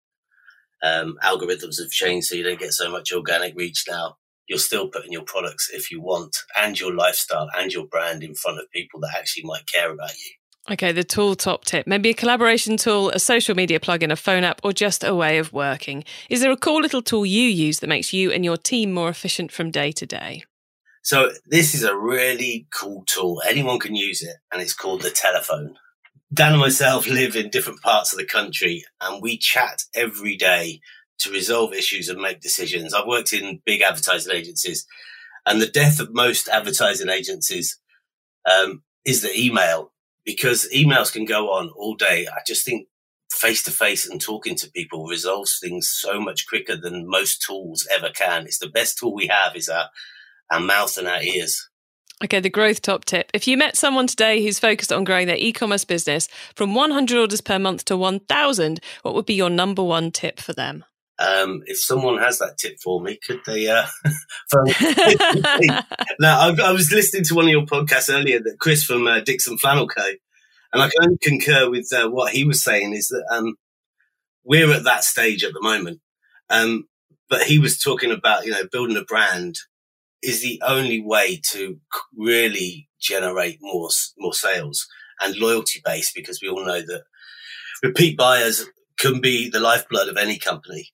um, 0.83 1.17
algorithms 1.25 1.81
have 1.81 1.91
changed, 1.91 2.29
so 2.29 2.35
you 2.35 2.45
don't 2.45 2.61
get 2.61 2.75
so 2.75 2.91
much 2.91 3.13
organic 3.13 3.57
reach 3.57 3.85
now 3.89 4.17
you're 4.49 4.59
still 4.59 4.89
putting 4.89 5.13
your 5.13 5.23
products 5.23 5.71
if 5.73 5.91
you 5.91 6.01
want 6.01 6.37
and 6.57 6.79
your 6.79 6.95
lifestyle 6.95 7.49
and 7.57 7.73
your 7.73 7.87
brand 7.87 8.23
in 8.23 8.35
front 8.35 8.59
of 8.59 8.71
people 8.71 9.01
that 9.01 9.15
actually 9.17 9.45
might 9.45 9.67
care 9.67 9.93
about 9.93 10.13
you. 10.13 10.33
Okay, 10.69 10.91
the 10.91 11.05
tool 11.05 11.37
top 11.37 11.65
tip. 11.65 11.87
Maybe 11.87 12.11
a 12.11 12.15
collaboration 12.15 12.77
tool, 12.77 13.11
a 13.11 13.21
social 13.21 13.55
media 13.55 13.79
plugin, 13.79 14.11
a 14.11 14.17
phone 14.17 14.43
app, 14.43 14.61
or 14.65 14.73
just 14.73 15.05
a 15.05 15.15
way 15.15 15.39
of 15.39 15.53
working. 15.53 16.03
Is 16.29 16.41
there 16.41 16.51
a 16.51 16.57
cool 16.57 16.81
little 16.81 17.03
tool 17.03 17.25
you 17.25 17.43
use 17.43 17.79
that 17.81 17.87
makes 17.87 18.13
you 18.13 18.33
and 18.33 18.45
your 18.45 18.57
team 18.57 18.93
more 18.93 19.09
efficient 19.09 19.53
from 19.53 19.71
day 19.71 19.93
to 19.93 20.07
day? 20.07 20.45
So, 21.03 21.31
this 21.47 21.73
is 21.73 21.85
a 21.85 21.97
really 21.97 22.67
cool 22.75 23.05
tool. 23.07 23.41
Anyone 23.49 23.79
can 23.79 23.95
use 23.95 24.25
it, 24.25 24.37
and 24.53 24.61
it's 24.61 24.75
called 24.75 25.03
the 25.03 25.11
telephone. 25.11 25.77
Dan 26.35 26.53
and 26.53 26.61
myself 26.61 27.07
live 27.09 27.37
in 27.37 27.49
different 27.49 27.81
parts 27.81 28.13
of 28.13 28.19
the 28.19 28.27
country, 28.27 28.85
and 29.01 29.23
we 29.23 29.39
chat 29.39 29.85
every 29.95 30.37
day 30.37 30.81
to 31.19 31.31
resolve 31.31 31.73
issues 31.73 32.09
and 32.09 32.21
make 32.21 32.41
decisions. 32.41 32.93
I've 32.93 33.07
worked 33.07 33.33
in 33.33 33.63
big 33.65 33.83
advertising 33.83 34.35
agencies, 34.35 34.87
and 35.45 35.61
the 35.61 35.67
death 35.67 36.01
of 36.01 36.15
most 36.15 36.49
advertising 36.49 37.09
agencies 37.09 37.79
um, 38.51 38.83
is 39.05 39.23
the 39.23 39.37
email 39.39 39.93
because 40.25 40.69
emails 40.75 41.13
can 41.13 41.25
go 41.25 41.53
on 41.53 41.71
all 41.77 41.95
day. 41.95 42.27
I 42.27 42.41
just 42.47 42.65
think 42.65 42.89
face 43.33 43.63
to 43.65 43.71
face 43.71 44.09
and 44.09 44.21
talking 44.21 44.55
to 44.57 44.71
people 44.71 45.07
resolves 45.07 45.59
things 45.59 45.89
so 45.89 46.21
much 46.21 46.47
quicker 46.47 46.77
than 46.77 47.09
most 47.09 47.43
tools 47.43 47.87
ever 47.91 48.11
can. 48.11 48.45
It's 48.45 48.59
the 48.59 48.69
best 48.69 48.99
tool 48.99 49.15
we 49.15 49.29
have 49.29 49.55
is 49.55 49.69
our, 49.69 49.91
our 50.51 50.61
mouth 50.61 50.97
and 50.99 51.07
our 51.07 51.23
ears. 51.23 51.69
Okay, 52.25 52.41
the 52.41 52.49
growth 52.49 52.81
top 52.81 53.05
tip. 53.05 53.31
If 53.35 53.47
you 53.47 53.59
met 53.59 53.77
someone 53.77 54.07
today 54.07 54.43
who's 54.43 54.59
focused 54.59 54.91
on 54.91 55.05
growing 55.05 55.27
their 55.27 55.37
e 55.37 55.53
commerce 55.53 55.85
business 55.85 56.29
from 56.55 56.75
100 56.75 57.19
orders 57.19 57.43
per 57.43 57.59
month 57.59 57.85
to 57.87 57.97
1,000, 57.97 58.81
what 59.03 59.15
would 59.15 59.27
be 59.27 59.35
your 59.35 59.51
number 59.51 59.83
one 59.83 60.11
tip 60.11 60.41
for 60.41 60.55
them? 60.55 60.85
Um, 61.19 61.63
if 61.67 61.79
someone 61.81 62.19
has 62.19 62.39
that 62.41 62.59
tip 62.59 62.79
for 62.79 63.01
me, 63.01 63.19
could 63.27 63.41
they? 63.47 63.69
Uh, 63.69 63.87
now, 66.21 66.41
I, 66.41 66.55
I, 66.63 66.73
was 66.73 66.93
listening 66.93 67.25
to 67.25 67.35
one 67.35 67.47
of 67.47 67.51
your 67.51 67.65
podcasts 67.65 68.13
earlier, 68.13 68.41
that 68.41 68.59
Chris 68.59 68.85
from 68.85 69.07
uh, 69.07 69.21
Dixxon 69.21 69.59
Flannel 69.59 69.89
Co, 69.89 70.05
and 70.73 70.83
I 70.83 70.89
can 70.89 71.05
only 71.05 71.19
concur 71.23 71.71
with 71.71 71.91
uh, 71.93 72.11
what 72.11 72.33
he 72.33 72.45
was 72.45 72.63
saying. 72.63 72.93
Is 72.93 73.09
that 73.09 73.25
um, 73.31 73.55
we're 74.45 74.71
at 74.73 74.85
that 74.85 75.05
stage 75.05 75.43
at 75.43 75.55
the 75.55 75.63
moment, 75.63 76.01
um, 76.51 76.87
but 77.31 77.45
he 77.45 77.59
was 77.59 77.79
talking 77.79 78.11
about 78.11 78.45
you 78.45 78.53
know 78.53 78.67
building 78.71 78.99
a 78.99 79.05
brand 79.05 79.57
is 80.23 80.43
the 80.43 80.61
only 80.67 81.01
way 81.01 81.41
to 81.53 81.81
really 82.15 82.89
generate 83.01 83.59
more 83.63 83.89
more 84.19 84.35
sales 84.35 84.87
and 85.21 85.37
loyalty 85.37 85.81
base 85.83 86.13
because 86.13 86.41
we 86.43 86.49
all 86.49 86.65
know 86.65 86.81
that 86.81 87.05
repeat 87.83 88.19
buyers 88.19 88.67
can 88.99 89.21
be 89.21 89.49
the 89.49 89.61
lifeblood 89.61 90.09
of 90.09 90.17
any 90.17 90.39
company. 90.39 90.91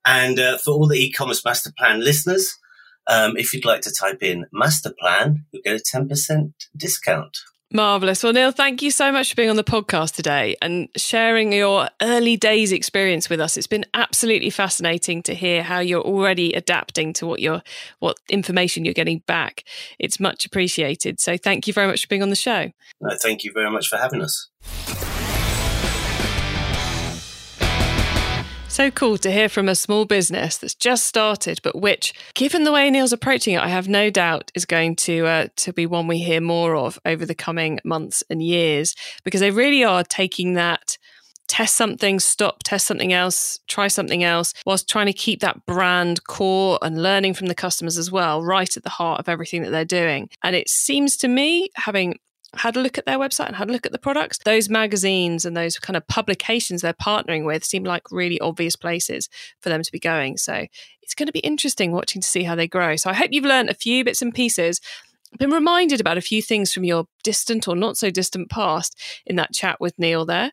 And 0.03 0.39
uh, 0.39 0.57
for 0.57 0.71
all 0.71 0.87
the 0.87 0.97
e-commerce 0.97 1.45
master 1.45 1.71
plan 1.77 2.03
listeners, 2.03 2.57
um, 3.07 3.37
if 3.37 3.53
you'd 3.53 3.65
like 3.65 3.81
to 3.81 3.93
type 3.93 4.23
in 4.23 4.47
master 4.51 4.91
plan, 4.99 5.45
you'll 5.51 5.61
get 5.61 5.79
a 5.79 5.97
10% 5.97 6.53
discount. 6.75 7.37
Marvelous. 7.71 8.23
Well, 8.23 8.33
Neil, 8.33 8.51
thank 8.51 8.81
you 8.81 8.91
so 8.91 9.11
much 9.11 9.29
for 9.29 9.35
being 9.35 9.49
on 9.49 9.55
the 9.55 9.63
podcast 9.63 10.15
today 10.15 10.55
and 10.61 10.89
sharing 10.95 11.53
your 11.53 11.89
early 12.01 12.35
days 12.35 12.71
experience 12.71 13.29
with 13.29 13.39
us. 13.39 13.57
It's 13.57 13.67
been 13.67 13.85
absolutely 13.93 14.49
fascinating 14.49 15.23
to 15.23 15.33
hear 15.33 15.63
how 15.63 15.79
you're 15.79 16.01
already 16.01 16.53
adapting 16.53 17.13
to 17.13 17.25
what 17.25 17.39
your 17.39 17.61
what 17.99 18.17
information 18.29 18.85
you're 18.85 18.93
getting 18.93 19.19
back. 19.19 19.63
It's 19.99 20.19
much 20.19 20.45
appreciated. 20.45 21.19
So, 21.19 21.37
thank 21.37 21.67
you 21.67 21.73
very 21.73 21.87
much 21.87 22.01
for 22.01 22.07
being 22.07 22.23
on 22.23 22.29
the 22.29 22.35
show. 22.35 22.71
No, 22.99 23.15
thank 23.21 23.43
you 23.43 23.51
very 23.53 23.71
much 23.71 23.87
for 23.87 23.97
having 23.97 24.21
us. 24.21 24.49
So 28.71 28.89
cool 28.89 29.17
to 29.17 29.29
hear 29.29 29.49
from 29.49 29.67
a 29.67 29.75
small 29.75 30.05
business 30.05 30.57
that's 30.57 30.73
just 30.73 31.05
started, 31.05 31.59
but 31.61 31.79
which, 31.79 32.13
given 32.35 32.63
the 32.63 32.71
way 32.71 32.89
Neil's 32.89 33.11
approaching 33.11 33.53
it, 33.53 33.59
I 33.61 33.67
have 33.67 33.89
no 33.89 34.09
doubt 34.09 34.49
is 34.55 34.65
going 34.65 34.95
to 34.95 35.25
uh, 35.25 35.47
to 35.57 35.73
be 35.73 35.85
one 35.85 36.07
we 36.07 36.19
hear 36.19 36.39
more 36.39 36.77
of 36.77 36.97
over 37.05 37.25
the 37.25 37.35
coming 37.35 37.79
months 37.83 38.23
and 38.29 38.41
years, 38.41 38.95
because 39.25 39.41
they 39.41 39.51
really 39.51 39.83
are 39.83 40.05
taking 40.05 40.53
that 40.53 40.97
test 41.49 41.75
something, 41.75 42.21
stop, 42.21 42.63
test 42.63 42.87
something 42.87 43.11
else, 43.11 43.59
try 43.67 43.89
something 43.89 44.23
else, 44.23 44.53
whilst 44.65 44.89
trying 44.89 45.07
to 45.07 45.13
keep 45.13 45.41
that 45.41 45.65
brand 45.65 46.23
core 46.23 46.79
and 46.81 47.03
learning 47.03 47.33
from 47.33 47.47
the 47.47 47.55
customers 47.55 47.97
as 47.97 48.09
well, 48.09 48.41
right 48.41 48.77
at 48.77 48.83
the 48.83 48.89
heart 48.89 49.19
of 49.19 49.27
everything 49.27 49.63
that 49.63 49.71
they're 49.71 49.83
doing. 49.83 50.29
And 50.43 50.55
it 50.55 50.69
seems 50.69 51.17
to 51.17 51.27
me, 51.27 51.69
having 51.75 52.19
had 52.55 52.75
a 52.75 52.81
look 52.81 52.97
at 52.97 53.05
their 53.05 53.17
website 53.17 53.47
and 53.47 53.55
had 53.55 53.69
a 53.69 53.71
look 53.71 53.85
at 53.85 53.91
the 53.91 53.99
products, 53.99 54.37
those 54.39 54.69
magazines 54.69 55.45
and 55.45 55.55
those 55.55 55.79
kind 55.79 55.95
of 55.95 56.05
publications 56.07 56.81
they're 56.81 56.93
partnering 56.93 57.45
with 57.45 57.63
seem 57.63 57.83
like 57.83 58.11
really 58.11 58.39
obvious 58.41 58.75
places 58.75 59.29
for 59.61 59.69
them 59.69 59.83
to 59.83 59.91
be 59.91 59.99
going. 59.99 60.37
So 60.37 60.67
it's 61.01 61.15
going 61.15 61.27
to 61.27 61.33
be 61.33 61.39
interesting 61.39 61.91
watching 61.91 62.21
to 62.21 62.27
see 62.27 62.43
how 62.43 62.55
they 62.55 62.67
grow. 62.67 62.95
So 62.97 63.09
I 63.09 63.13
hope 63.13 63.29
you've 63.31 63.45
learned 63.45 63.69
a 63.69 63.73
few 63.73 64.03
bits 64.03 64.21
and 64.21 64.33
pieces 64.33 64.81
been 65.39 65.51
reminded 65.51 66.01
about 66.01 66.17
a 66.17 66.21
few 66.21 66.41
things 66.41 66.73
from 66.73 66.83
your 66.83 67.05
distant 67.23 67.67
or 67.67 67.75
not 67.75 67.97
so 67.97 68.09
distant 68.09 68.49
past 68.49 68.99
in 69.25 69.37
that 69.37 69.53
chat 69.53 69.79
with 69.79 69.97
Neil 69.97 70.25
there. 70.25 70.51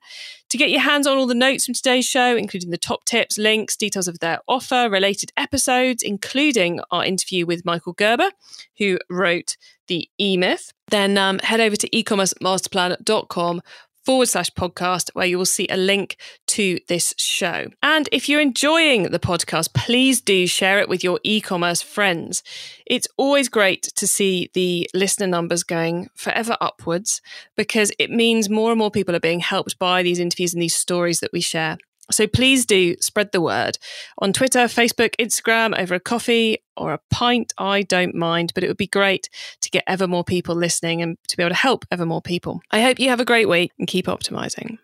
To 0.51 0.57
get 0.57 0.71
your 0.71 0.81
hands 0.81 1.07
on 1.07 1.19
all 1.19 1.27
the 1.27 1.35
notes 1.35 1.67
from 1.67 1.75
today's 1.75 2.07
show, 2.07 2.35
including 2.35 2.71
the 2.71 2.79
top 2.79 3.05
tips, 3.05 3.37
links, 3.37 3.77
details 3.77 4.09
of 4.09 4.21
their 4.21 4.41
offer, 4.49 4.89
related 4.91 5.31
episodes, 5.37 6.03
including 6.03 6.81
our 6.91 7.05
interview 7.05 7.45
with 7.45 7.67
Michael 7.67 7.93
Gerber, 7.93 8.31
who 8.79 8.99
wrote 9.11 9.59
the 9.89 10.09
E 10.19 10.37
Myth, 10.39 10.73
then 10.89 11.19
um, 11.19 11.39
head 11.41 11.61
over 11.61 11.77
to 11.77 11.89
ecommercemasterplan.com 11.91 13.61
forward 14.09 14.27
slash 14.27 14.51
podcast, 14.53 15.11
where 15.13 15.27
you 15.27 15.37
will 15.37 15.45
see 15.45 15.67
a 15.69 15.77
link 15.77 16.17
to 16.47 16.79
this 16.89 17.13
show. 17.19 17.67
And 17.83 18.09
if 18.11 18.27
you're 18.27 18.41
enjoying 18.41 19.03
the 19.03 19.19
podcast, 19.19 19.75
please 19.75 20.23
do 20.23 20.47
share 20.47 20.79
it 20.79 20.89
with 20.89 21.05
your 21.05 21.21
e 21.25 21.43
commerce 21.43 21.83
friends. 21.83 22.43
It's 22.87 23.07
always 23.19 23.51
great 23.51 23.83
to 23.97 24.07
see 24.07 24.51
the 24.55 24.89
listener 24.95 25.27
numbers 25.27 25.63
going 25.63 26.09
forever 26.15 26.57
upwards 26.59 27.21
because 27.55 27.93
it 27.99 28.11
means 28.11 28.49
more 28.49 28.71
and 28.71 28.79
more 28.79 28.91
people 28.91 29.15
are 29.15 29.21
being 29.21 29.41
helped 29.41 29.79
by 29.79 30.03
these 30.03 30.21
interviews 30.21 30.55
and 30.55 30.63
these 30.63 30.75
stories 30.75 31.21
that 31.21 31.35
we 31.35 31.43
share. 31.43 31.77
So 32.11 32.27
please 32.27 32.67
do 32.67 32.97
spread 33.01 33.33
the 33.33 33.41
word 33.41 33.79
on 34.19 34.33
Twitter, 34.33 34.61
Facebook, 34.61 35.15
Instagram, 35.19 35.79
over 35.79 35.95
a 35.95 36.01
coffee 36.01 36.59
or 36.77 36.93
a 36.93 37.01
pint. 37.11 37.53
I 37.59 37.83
don't 37.83 38.15
mind, 38.15 38.53
but 38.55 38.65
it 38.65 38.69
would 38.69 38.77
be 38.77 38.87
great 38.87 39.29
to 39.61 39.71
get 39.71 39.85
ever 39.87 40.07
more 40.07 40.25
people 40.25 40.55
listening 40.55 41.03
and 41.03 41.19
to 41.29 41.37
be 41.37 41.43
able 41.43 41.51
to 41.51 41.57
help 41.57 41.85
ever 41.91 42.07
more 42.07 42.23
people. 42.23 42.63
I 42.71 42.81
hope 42.81 42.99
you 42.99 43.11
have 43.11 43.21
a 43.21 43.25
great 43.25 43.49
week 43.49 43.73
and 43.79 43.89
keep 43.89 44.07
optimizing. 44.07 44.79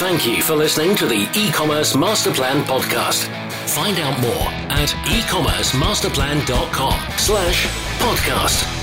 Thank 0.00 0.26
you 0.26 0.42
for 0.42 0.54
listening 0.54 0.96
to 0.96 1.06
the 1.06 1.28
e-commerce 1.34 1.94
master 1.94 2.32
plan 2.32 2.64
podcast. 2.64 3.24
Find 3.68 3.98
out 3.98 4.18
more 4.20 4.48
at 4.70 4.88
ecommercemasterplan.com 4.88 7.18
slash 7.18 7.66
podcast. 7.98 8.79